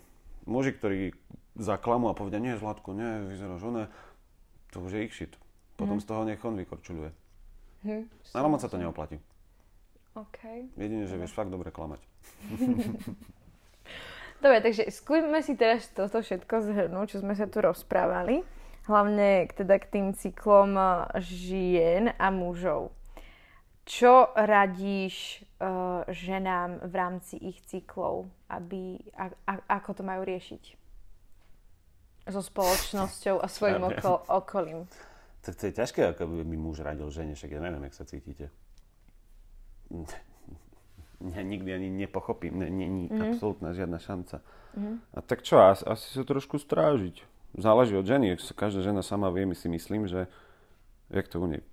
Muži, 0.47 0.73
ktorí 0.73 1.13
zaklamú 1.57 2.09
a 2.09 2.17
povedia, 2.17 2.41
nie, 2.41 2.57
Zlatko, 2.57 2.93
nie, 2.93 3.27
vyzeráš 3.27 3.61
oné, 3.65 3.83
to 4.71 4.81
už 4.81 4.91
je 4.97 5.01
ich 5.05 5.13
shit. 5.13 5.33
Potom 5.77 6.01
z 6.01 6.09
toho 6.09 6.25
nech 6.25 6.41
on 6.41 6.57
vykorčuluje. 6.57 7.13
Hm. 7.85 8.09
Ale 8.33 8.47
moc 8.49 8.57
sa 8.61 8.69
to 8.69 8.81
neoplatí. 8.81 9.21
OK. 10.17 10.73
Jedine, 10.73 11.05
že 11.05 11.21
vieš 11.21 11.37
fakt 11.37 11.53
dobre 11.53 11.69
klamať. 11.69 12.01
Dobre, 14.37 14.61
takže 14.61 14.93
skúsme 14.93 15.41
si 15.41 15.57
teraz 15.57 15.89
toto 15.89 16.21
všetko 16.21 16.61
zhrnúť, 16.61 17.07
čo 17.09 17.17
sme 17.25 17.33
sa 17.33 17.49
tu 17.49 17.57
rozprávali. 17.57 18.45
Hlavne 18.87 19.51
teda 19.51 19.75
k 19.83 19.85
tým 19.91 20.07
cyklom 20.15 20.79
eh, 20.79 21.19
žien 21.19 22.15
a 22.15 22.27
mužov. 22.31 22.95
Čo 23.87 24.35
radíš 24.35 25.47
uh, 25.63 26.03
ženám 26.11 26.91
v 26.91 26.91
rámci 26.91 27.39
ich 27.39 27.63
cyklov, 27.71 28.27
aby, 28.51 28.99
a, 29.15 29.31
a, 29.47 29.79
ako 29.79 29.89
to 29.95 30.03
majú 30.03 30.27
riešiť? 30.27 30.75
So 32.27 32.43
spoločnosťou 32.43 33.39
a 33.39 33.47
svojim 33.47 33.79
Ja 33.79 33.87
viem. 33.87 33.95
oko, 33.95 34.13
okolím. 34.27 34.79
Tak 35.39 35.55
to 35.55 35.71
je 35.71 35.79
ťažké, 35.79 36.03
ako 36.03 36.43
by 36.43 36.55
muž 36.59 36.83
radil 36.83 37.07
žene, 37.07 37.39
však 37.39 37.55
ja 37.55 37.63
neviem, 37.63 37.87
jak 37.87 37.95
sa 37.95 38.03
cítite. 38.03 38.51
Ja 41.17 41.41
nikdy 41.41 41.73
ani 41.73 41.89
nepochopím, 41.89 42.61
ne, 42.61 42.69
nie, 42.69 42.85
nie, 42.85 43.09
mm. 43.09 43.33
absolútna 43.33 43.73
žiadna 43.73 43.97
šanca. 43.97 44.37
Mm. 44.77 45.01
A 45.17 45.25
tak 45.25 45.41
čo, 45.41 45.57
asi, 45.57 45.81
asi 45.81 46.13
sa 46.13 46.21
trošku 46.21 46.61
strážiť. 46.61 47.25
Záleží 47.57 47.97
od 47.97 48.05
ženy, 48.05 48.37
každá 48.53 48.85
žena 48.85 49.01
sama 49.01 49.33
vie, 49.33 49.49
my 49.49 49.57
si 49.57 49.65
myslím, 49.65 50.05
že 50.05 50.29
jak 51.09 51.25
to 51.25 51.41
u 51.41 51.49
nej 51.49 51.65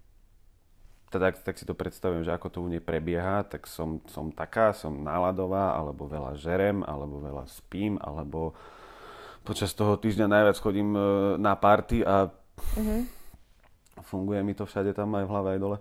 teda 1.14 1.30
ak- 1.30 1.46
tak 1.46 1.54
si 1.54 1.62
to 1.62 1.78
predstavujem, 1.78 2.26
že 2.26 2.34
ako 2.34 2.50
to 2.50 2.58
u 2.58 2.66
nej 2.66 2.82
prebieha, 2.82 3.46
tak 3.46 3.70
som, 3.70 4.02
som 4.10 4.34
taká, 4.34 4.74
som 4.74 4.90
náladová, 4.90 5.78
alebo 5.78 6.10
veľa 6.10 6.34
žerem, 6.34 6.82
alebo 6.82 7.22
veľa 7.22 7.46
spím, 7.46 8.02
alebo 8.02 8.58
počas 9.46 9.70
toho 9.78 9.94
týždňa 9.94 10.26
najviac 10.26 10.58
chodím 10.58 10.90
e, 10.98 11.00
na 11.38 11.54
party 11.54 12.02
a 12.02 12.34
funguje 14.10 14.42
mi 14.42 14.58
to 14.58 14.66
všade 14.66 14.90
tam 14.90 15.14
aj 15.14 15.24
v 15.24 15.30
hlave, 15.30 15.48
aj 15.54 15.60
dole. 15.62 15.78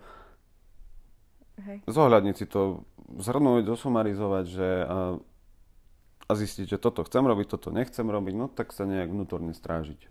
Hej. 1.65 1.77
Zohľadniť 1.89 2.35
si 2.37 2.45
to, 2.45 2.85
zhrnúť, 3.17 3.65
zosumarizovať, 3.65 4.45
že 4.45 4.69
a, 6.27 6.31
zistiť, 6.33 6.75
že 6.75 6.77
toto 6.79 7.03
chcem 7.03 7.23
robiť, 7.23 7.47
toto 7.57 7.69
nechcem 7.69 8.07
robiť, 8.07 8.33
no 8.36 8.47
tak 8.47 8.71
sa 8.71 8.88
nejak 8.88 9.12
vnútorne 9.12 9.51
strážiť. 9.51 10.07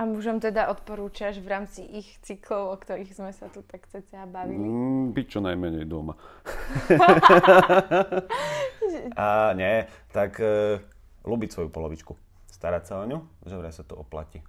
A 0.00 0.08
mužom 0.08 0.40
teda 0.40 0.72
odporúčaš 0.72 1.44
v 1.44 1.48
rámci 1.52 1.84
ich 1.84 2.08
cyklov, 2.24 2.72
o 2.72 2.76
ktorých 2.80 3.12
sme 3.12 3.36
sa 3.36 3.52
tu 3.52 3.60
tak 3.60 3.84
cca 3.84 4.24
bavili? 4.24 4.56
Mm, 4.56 5.12
byť 5.12 5.26
čo 5.28 5.40
najmenej 5.44 5.84
doma. 5.84 6.16
a 9.20 9.52
nie, 9.52 9.84
tak 10.08 10.40
e, 10.40 10.80
ľúbiť 11.20 11.52
svoju 11.52 11.68
polovičku. 11.68 12.16
Starať 12.48 12.82
sa 12.88 12.94
o 13.00 13.04
ňu, 13.04 13.20
že 13.44 13.60
vraj 13.60 13.76
sa 13.76 13.84
to 13.84 13.92
oplatí. 13.92 14.40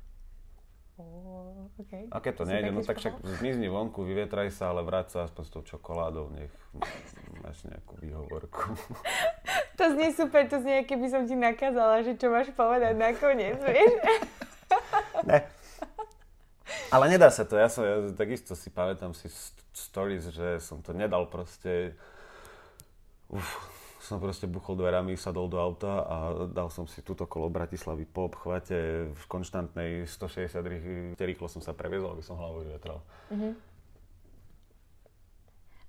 Okay. 1.82 2.06
A 2.14 2.22
keď 2.22 2.34
to 2.38 2.44
Si 2.46 2.52
nejde, 2.54 2.70
no 2.70 2.86
tak 2.86 3.02
však 3.02 3.26
zmizni 3.42 3.66
vonku, 3.66 4.06
vyvietraj 4.06 4.54
sa, 4.54 4.70
ale 4.70 4.86
vráť 4.86 5.18
sa 5.18 5.20
aspoň 5.26 5.44
s 5.44 5.50
tou 5.50 5.62
čokoládou, 5.66 6.30
nech 6.30 6.54
máš 7.42 7.66
nejakú 7.66 7.94
výhovorku. 8.02 8.62
To 9.82 9.98
znie 9.98 10.14
super, 10.14 10.46
to 10.46 10.62
znie, 10.62 10.86
keby 10.86 11.10
som 11.10 11.26
ti 11.26 11.34
nakázala, 11.34 12.06
že 12.06 12.14
čo 12.14 12.30
máš 12.30 12.54
povedať 12.54 12.94
nakoniec, 12.94 13.58
vieš? 13.66 13.90
Ne. 15.26 15.42
Ale 16.94 17.10
nedá 17.10 17.34
sa 17.34 17.50
to, 17.50 17.58
ja 17.58 17.66
som, 17.66 17.82
ja 17.82 17.98
takisto 18.14 18.54
si 18.54 18.70
pamätám 18.70 19.18
si 19.18 19.26
st- 19.26 19.58
stories, 19.74 20.30
že 20.30 20.62
som 20.62 20.86
to 20.86 20.94
nedal 20.94 21.26
proste, 21.26 21.98
uf, 23.34 23.71
som 24.12 24.20
proste 24.20 24.44
buchol 24.52 24.76
dverami, 24.76 25.16
sadol 25.16 25.48
do 25.48 25.56
auta 25.56 26.04
a 26.04 26.18
dal 26.52 26.68
som 26.68 26.84
si 26.84 27.00
túto 27.00 27.24
kolo 27.24 27.48
Bratislavy 27.48 28.04
po 28.04 28.28
obchvate 28.28 29.08
v 29.08 29.24
konštantnej 29.32 30.04
160 30.04 30.60
rých- 30.68 31.16
rýchlo 31.16 31.48
som 31.48 31.64
sa 31.64 31.72
previezol, 31.72 32.20
aby 32.20 32.24
som 32.28 32.36
hlavu 32.36 32.68
vyvetral. 32.68 33.00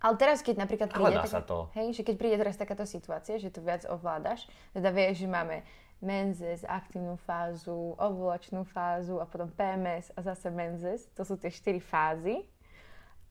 Ale 0.02 0.14
teraz, 0.18 0.42
keď 0.42 0.66
napríklad 0.66 0.90
Ale 0.94 1.14
príde... 1.14 1.18
dá 1.18 1.26
sa 1.30 1.42
to. 1.42 1.70
Hej, 1.78 1.98
že 1.98 2.02
keď 2.02 2.14
príde 2.18 2.36
teraz 2.38 2.58
takáto 2.58 2.82
situácia, 2.86 3.38
že 3.38 3.54
to 3.54 3.62
viac 3.62 3.86
ovládaš, 3.86 4.46
teda 4.74 4.90
vieš, 4.90 5.22
že 5.22 5.28
máme 5.30 5.62
menzes, 6.02 6.66
aktívnu 6.66 7.14
fázu, 7.22 7.94
ovulačnú 7.94 8.66
fázu 8.66 9.22
a 9.22 9.26
potom 9.30 9.46
PMS 9.54 10.10
a 10.18 10.26
zase 10.26 10.50
menzes. 10.50 11.06
To 11.14 11.22
sú 11.22 11.38
tie 11.38 11.54
štyri 11.54 11.78
fázy. 11.78 12.42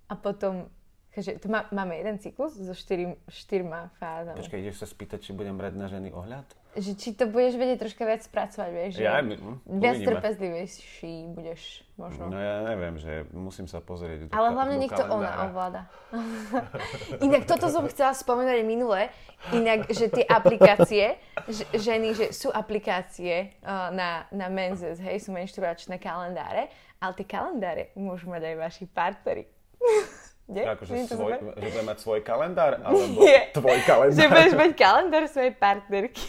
A 0.08 0.16
potom, 0.16 0.72
že 1.12 1.36
to 1.44 1.52
má, 1.52 1.68
máme 1.76 2.00
jeden 2.00 2.24
cyklus 2.24 2.56
so 2.56 2.72
štyri, 2.72 3.20
štyrma 3.28 3.92
fázami. 4.00 4.40
Počkaj, 4.40 4.60
ideš 4.64 4.80
sa 4.80 4.88
spýtať, 4.88 5.20
či 5.20 5.36
budem 5.36 5.60
brať 5.60 5.76
na 5.76 5.92
ženy 5.92 6.08
ohľad? 6.16 6.48
Že 6.72 6.92
či 6.96 7.10
to 7.20 7.28
budeš 7.28 7.60
vedieť 7.60 7.84
troška 7.84 8.08
viac 8.08 8.24
spracovať, 8.24 8.70
vieš, 8.72 8.92
že 8.96 9.04
Ja, 9.04 9.20
my- 9.20 9.36
hm, 9.36 9.60
viac 9.76 10.00
uvidíme. 10.00 10.08
trpezlivejší 10.08 11.16
budeš 11.36 11.84
možno. 12.00 12.32
No 12.32 12.40
ja 12.40 12.64
neviem, 12.64 12.96
že 12.96 13.28
musím 13.36 13.68
sa 13.68 13.84
pozrieť 13.84 14.32
do 14.32 14.32
Ale 14.32 14.56
hlavne 14.56 14.80
do 14.80 14.82
nech 14.88 14.94
to 14.96 15.04
ona 15.04 15.52
ovláda. 15.52 15.82
Inak 17.28 17.44
toto 17.44 17.68
som 17.68 17.84
chcela 17.92 18.16
spomenúť 18.16 18.64
minule, 18.64 19.12
inak, 19.52 19.92
že 19.92 20.08
tie 20.08 20.24
aplikácie, 20.24 21.20
že, 21.52 21.68
ženy, 21.76 22.16
že 22.16 22.26
sú 22.32 22.48
aplikácie 22.56 23.52
uh, 23.68 23.92
na, 23.92 24.32
na 24.32 24.48
menzes, 24.48 24.96
hej, 25.04 25.20
sú 25.20 25.36
menštruačné 25.36 26.00
kalendáre, 26.00 26.72
ale 27.04 27.12
tie 27.20 27.28
kalendáre 27.28 27.92
môžu 28.00 28.32
mať 28.32 28.48
aj 28.48 28.56
vaši 28.56 28.84
partneri. 28.88 29.44
Nie? 30.48 30.64
Akože 30.68 30.92
Nie 30.94 31.06
svoj, 31.06 31.32
super? 31.38 31.54
že 31.56 31.68
budem 31.68 31.88
mať 31.88 31.98
svoj 32.00 32.20
kalendár, 32.22 32.74
alebo 32.86 33.02
Nie. 33.20 33.50
tvoj 33.52 33.80
kalendár. 33.84 34.18
Že 34.18 34.26
budeš 34.28 34.54
mať 34.56 34.72
kalendár 34.74 35.24
svojej 35.28 35.54
partnerky. 35.54 36.24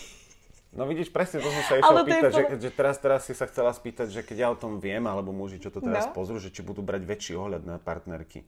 No 0.72 0.88
vidíš, 0.88 1.12
presne 1.12 1.36
to 1.38 1.52
som 1.52 1.62
sa 1.68 1.74
išiel 1.76 1.84
to 1.84 2.00
je 2.00 2.08
pýtať, 2.08 2.30
že, 2.32 2.42
že 2.56 2.70
teraz, 2.72 2.96
teraz 2.96 3.20
si 3.28 3.36
sa 3.36 3.44
chcela 3.44 3.68
spýtať, 3.68 4.08
že 4.08 4.24
keď 4.24 4.36
ja 4.40 4.48
o 4.48 4.56
tom 4.56 4.80
viem, 4.80 5.04
alebo 5.04 5.28
muži, 5.28 5.60
čo 5.60 5.68
to 5.68 5.84
teraz 5.84 6.08
No. 6.08 6.16
pozrú, 6.16 6.40
že 6.40 6.48
či 6.48 6.64
budú 6.64 6.80
brať 6.80 7.04
väčší 7.04 7.36
ohľad 7.36 7.60
na 7.60 7.76
partnerky. 7.76 8.40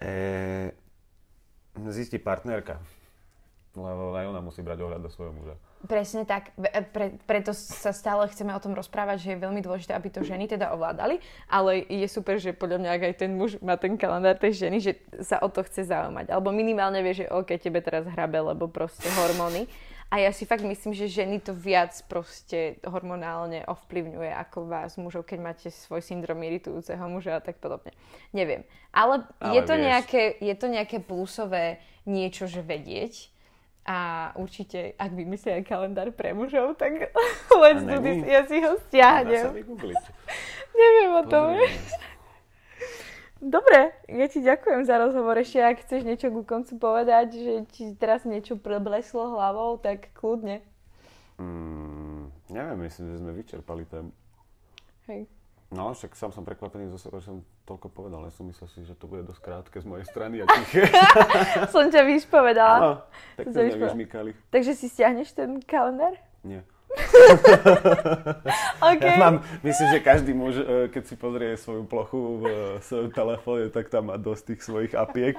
E, 0.00 0.72
zistí 1.88 2.16
partnerka. 2.16 2.80
Lebo 3.76 4.16
aj 4.16 4.24
ona 4.24 4.40
musí 4.40 4.64
brať 4.64 4.80
ohľad 4.80 5.04
do 5.04 5.10
svojho 5.12 5.36
muža. 5.36 5.54
Presne 5.86 6.26
tak. 6.26 6.50
Ve- 6.58 6.74
Pre, 6.90 7.14
preto 7.22 7.54
sa 7.54 7.94
stále 7.94 8.26
chceme 8.34 8.50
o 8.50 8.58
tom 8.58 8.74
rozprávať, 8.74 9.22
že 9.22 9.28
je 9.36 9.44
veľmi 9.46 9.62
dôležité, 9.62 9.94
aby 9.94 10.10
to 10.10 10.26
ženy 10.26 10.50
teda 10.50 10.74
ovládali, 10.74 11.22
ale 11.46 11.86
je 11.86 12.08
super, 12.10 12.34
že 12.42 12.50
podľa 12.50 12.82
mňa, 12.82 12.90
ak 12.90 13.02
aj 13.06 13.14
ten 13.14 13.30
muž 13.38 13.62
má 13.62 13.78
ten 13.78 13.94
kalendár 13.94 14.34
tej 14.34 14.66
ženy, 14.66 14.82
že 14.82 14.98
sa 15.22 15.38
o 15.38 15.46
to 15.46 15.62
chce 15.62 15.86
zaujímať. 15.86 16.34
Alebo 16.34 16.50
minimálne 16.50 16.98
vie, 16.98 17.22
že 17.22 17.30
OK, 17.30 17.54
tebe 17.62 17.78
teraz 17.78 18.10
hrabe, 18.10 18.42
lebo 18.42 18.66
proste 18.66 19.06
hormóny. 19.22 19.70
A 20.08 20.24
ja 20.24 20.32
si 20.32 20.48
fakt 20.48 20.64
myslím, 20.64 20.96
že 20.96 21.04
ženy 21.04 21.36
to 21.44 21.52
viac 21.52 21.92
proste 22.08 22.80
hormonálne 22.80 23.60
ovplyvňuje 23.68 24.32
ako 24.40 24.64
vás 24.64 24.96
mužov, 24.96 25.28
keď 25.28 25.38
máte 25.38 25.68
svoj 25.68 26.00
syndrom 26.00 26.40
iritujúceho 26.40 27.04
muža 27.12 27.36
a 27.36 27.44
tak 27.44 27.60
podobne. 27.60 27.92
Neviem. 28.32 28.64
Ale, 28.88 29.28
Ale 29.36 29.52
je, 29.52 29.60
to 29.68 29.74
vieš. 29.76 29.84
nejaké, 29.84 30.22
je 30.40 30.54
to 30.56 30.66
nejaké 30.72 30.96
plusové 31.04 31.78
niečo, 32.08 32.48
že 32.48 32.64
vedieť. 32.64 33.28
A 33.88 34.30
určite, 34.36 34.92
ak 35.00 35.16
vymyslia 35.16 35.64
kalendár 35.64 36.12
pre 36.12 36.36
mužov, 36.36 36.76
tak 36.76 37.08
let's 37.64 37.80
do 37.80 37.96
this. 38.04 38.20
Ja 38.28 38.44
si 38.44 38.60
ho 38.60 38.76
stiahnem. 38.84 39.64
Neviem 40.76 41.10
o 41.16 41.22
tom. 41.24 41.56
Dobre, 43.38 43.96
ja 44.12 44.26
ti 44.28 44.44
ďakujem 44.44 44.84
za 44.84 45.00
rozhovor. 45.00 45.40
Ešte 45.40 45.64
ak 45.64 45.88
chceš 45.88 46.04
niečo 46.04 46.28
ku 46.28 46.44
koncu 46.44 46.76
povedať, 46.76 47.32
že 47.32 47.54
ti 47.72 47.84
teraz 47.96 48.28
niečo 48.28 48.60
prebleslo 48.60 49.32
hlavou, 49.32 49.80
tak 49.80 50.12
kľudne. 50.12 50.60
Mm, 51.40 52.34
neviem, 52.52 52.78
myslím, 52.84 53.14
že 53.14 53.20
sme 53.24 53.32
vyčerpali 53.32 53.88
tému. 53.88 54.12
Hej. 55.08 55.30
No, 55.68 55.92
však 55.92 56.16
sám 56.16 56.32
som 56.32 56.48
prekvapený 56.48 56.88
zo 56.96 56.96
seba, 56.96 57.20
že 57.20 57.28
som 57.28 57.44
toľko 57.68 57.92
povedal. 57.92 58.24
Ja 58.24 58.32
som 58.32 58.48
myslel 58.48 58.72
si, 58.72 58.88
že 58.88 58.96
to 58.96 59.04
bude 59.04 59.28
dosť 59.28 59.40
krátke 59.44 59.76
z 59.76 59.84
mojej 59.84 60.08
strany 60.08 60.40
a 60.40 60.48
tiché. 60.48 60.88
Som 61.76 61.92
ťa 61.92 62.08
vyšpovedala. 62.08 62.76
Áno, 62.80 62.92
tak 63.36 63.52
sme 63.52 63.76
vyžmýkali. 63.76 64.30
Takže 64.48 64.72
si 64.72 64.88
stiahneš 64.88 65.36
ten 65.36 65.60
kalendár? 65.60 66.16
Nie. 66.40 66.64
OK. 68.80 69.04
Ja 69.04 69.20
mám, 69.20 69.44
myslím, 69.60 69.88
že 69.92 69.98
každý 70.00 70.32
muž, 70.32 70.56
e, 70.56 70.88
keď 70.88 71.02
si 71.04 71.14
pozrie 71.20 71.52
svoju 71.60 71.84
plochu 71.84 72.40
v 72.40 72.44
e, 72.48 72.54
svojom 72.80 73.10
telefóne, 73.12 73.68
tak 73.68 73.92
tam 73.92 74.08
má 74.08 74.16
dosť 74.16 74.56
tých 74.56 74.60
svojich 74.64 74.92
apiek. 74.96 75.36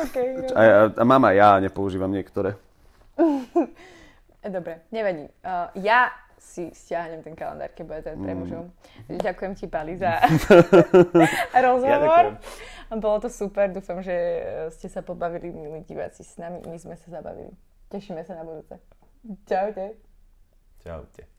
okay. 0.00 0.40
A, 0.56 0.60
ja, 0.64 0.78
a 0.88 1.04
mám 1.04 1.20
aj 1.28 1.36
ja, 1.36 1.50
nepoužívam 1.60 2.08
niektoré. 2.08 2.56
Dobre, 4.56 4.84
nevadí. 4.92 5.28
Uh, 5.40 5.72
ja 5.80 6.12
si 6.44 6.68
stiahnem 6.70 7.20
ten 7.20 7.32
kalendár, 7.32 7.70
keď 7.70 7.84
bude 7.84 8.00
ten 8.02 8.14
Mm. 8.14 8.22
pre 8.22 8.32
mužov. 8.34 8.62
Ďakujem 9.08 9.52
ti, 9.54 9.66
Pali, 9.66 9.96
za 9.96 10.20
Ja 11.54 11.60
rozhovor. 11.60 12.36
ďakujem. 12.36 13.00
Bolo 13.00 13.16
to 13.18 13.28
super, 13.28 13.66
dúfam, 13.68 13.98
že 13.98 14.14
ste 14.70 14.86
sa 14.86 15.00
pobavili, 15.00 15.48
milí 15.48 15.82
diváci, 15.82 16.22
s 16.22 16.36
nami. 16.36 16.62
My 16.62 16.76
sme 16.76 16.94
sa 16.94 17.10
zabavili. 17.10 17.50
Tešíme 17.88 18.22
sa 18.22 18.34
na 18.34 18.44
budúce. 18.44 18.76
Čaute. 19.44 19.96
Čaute. 20.78 21.33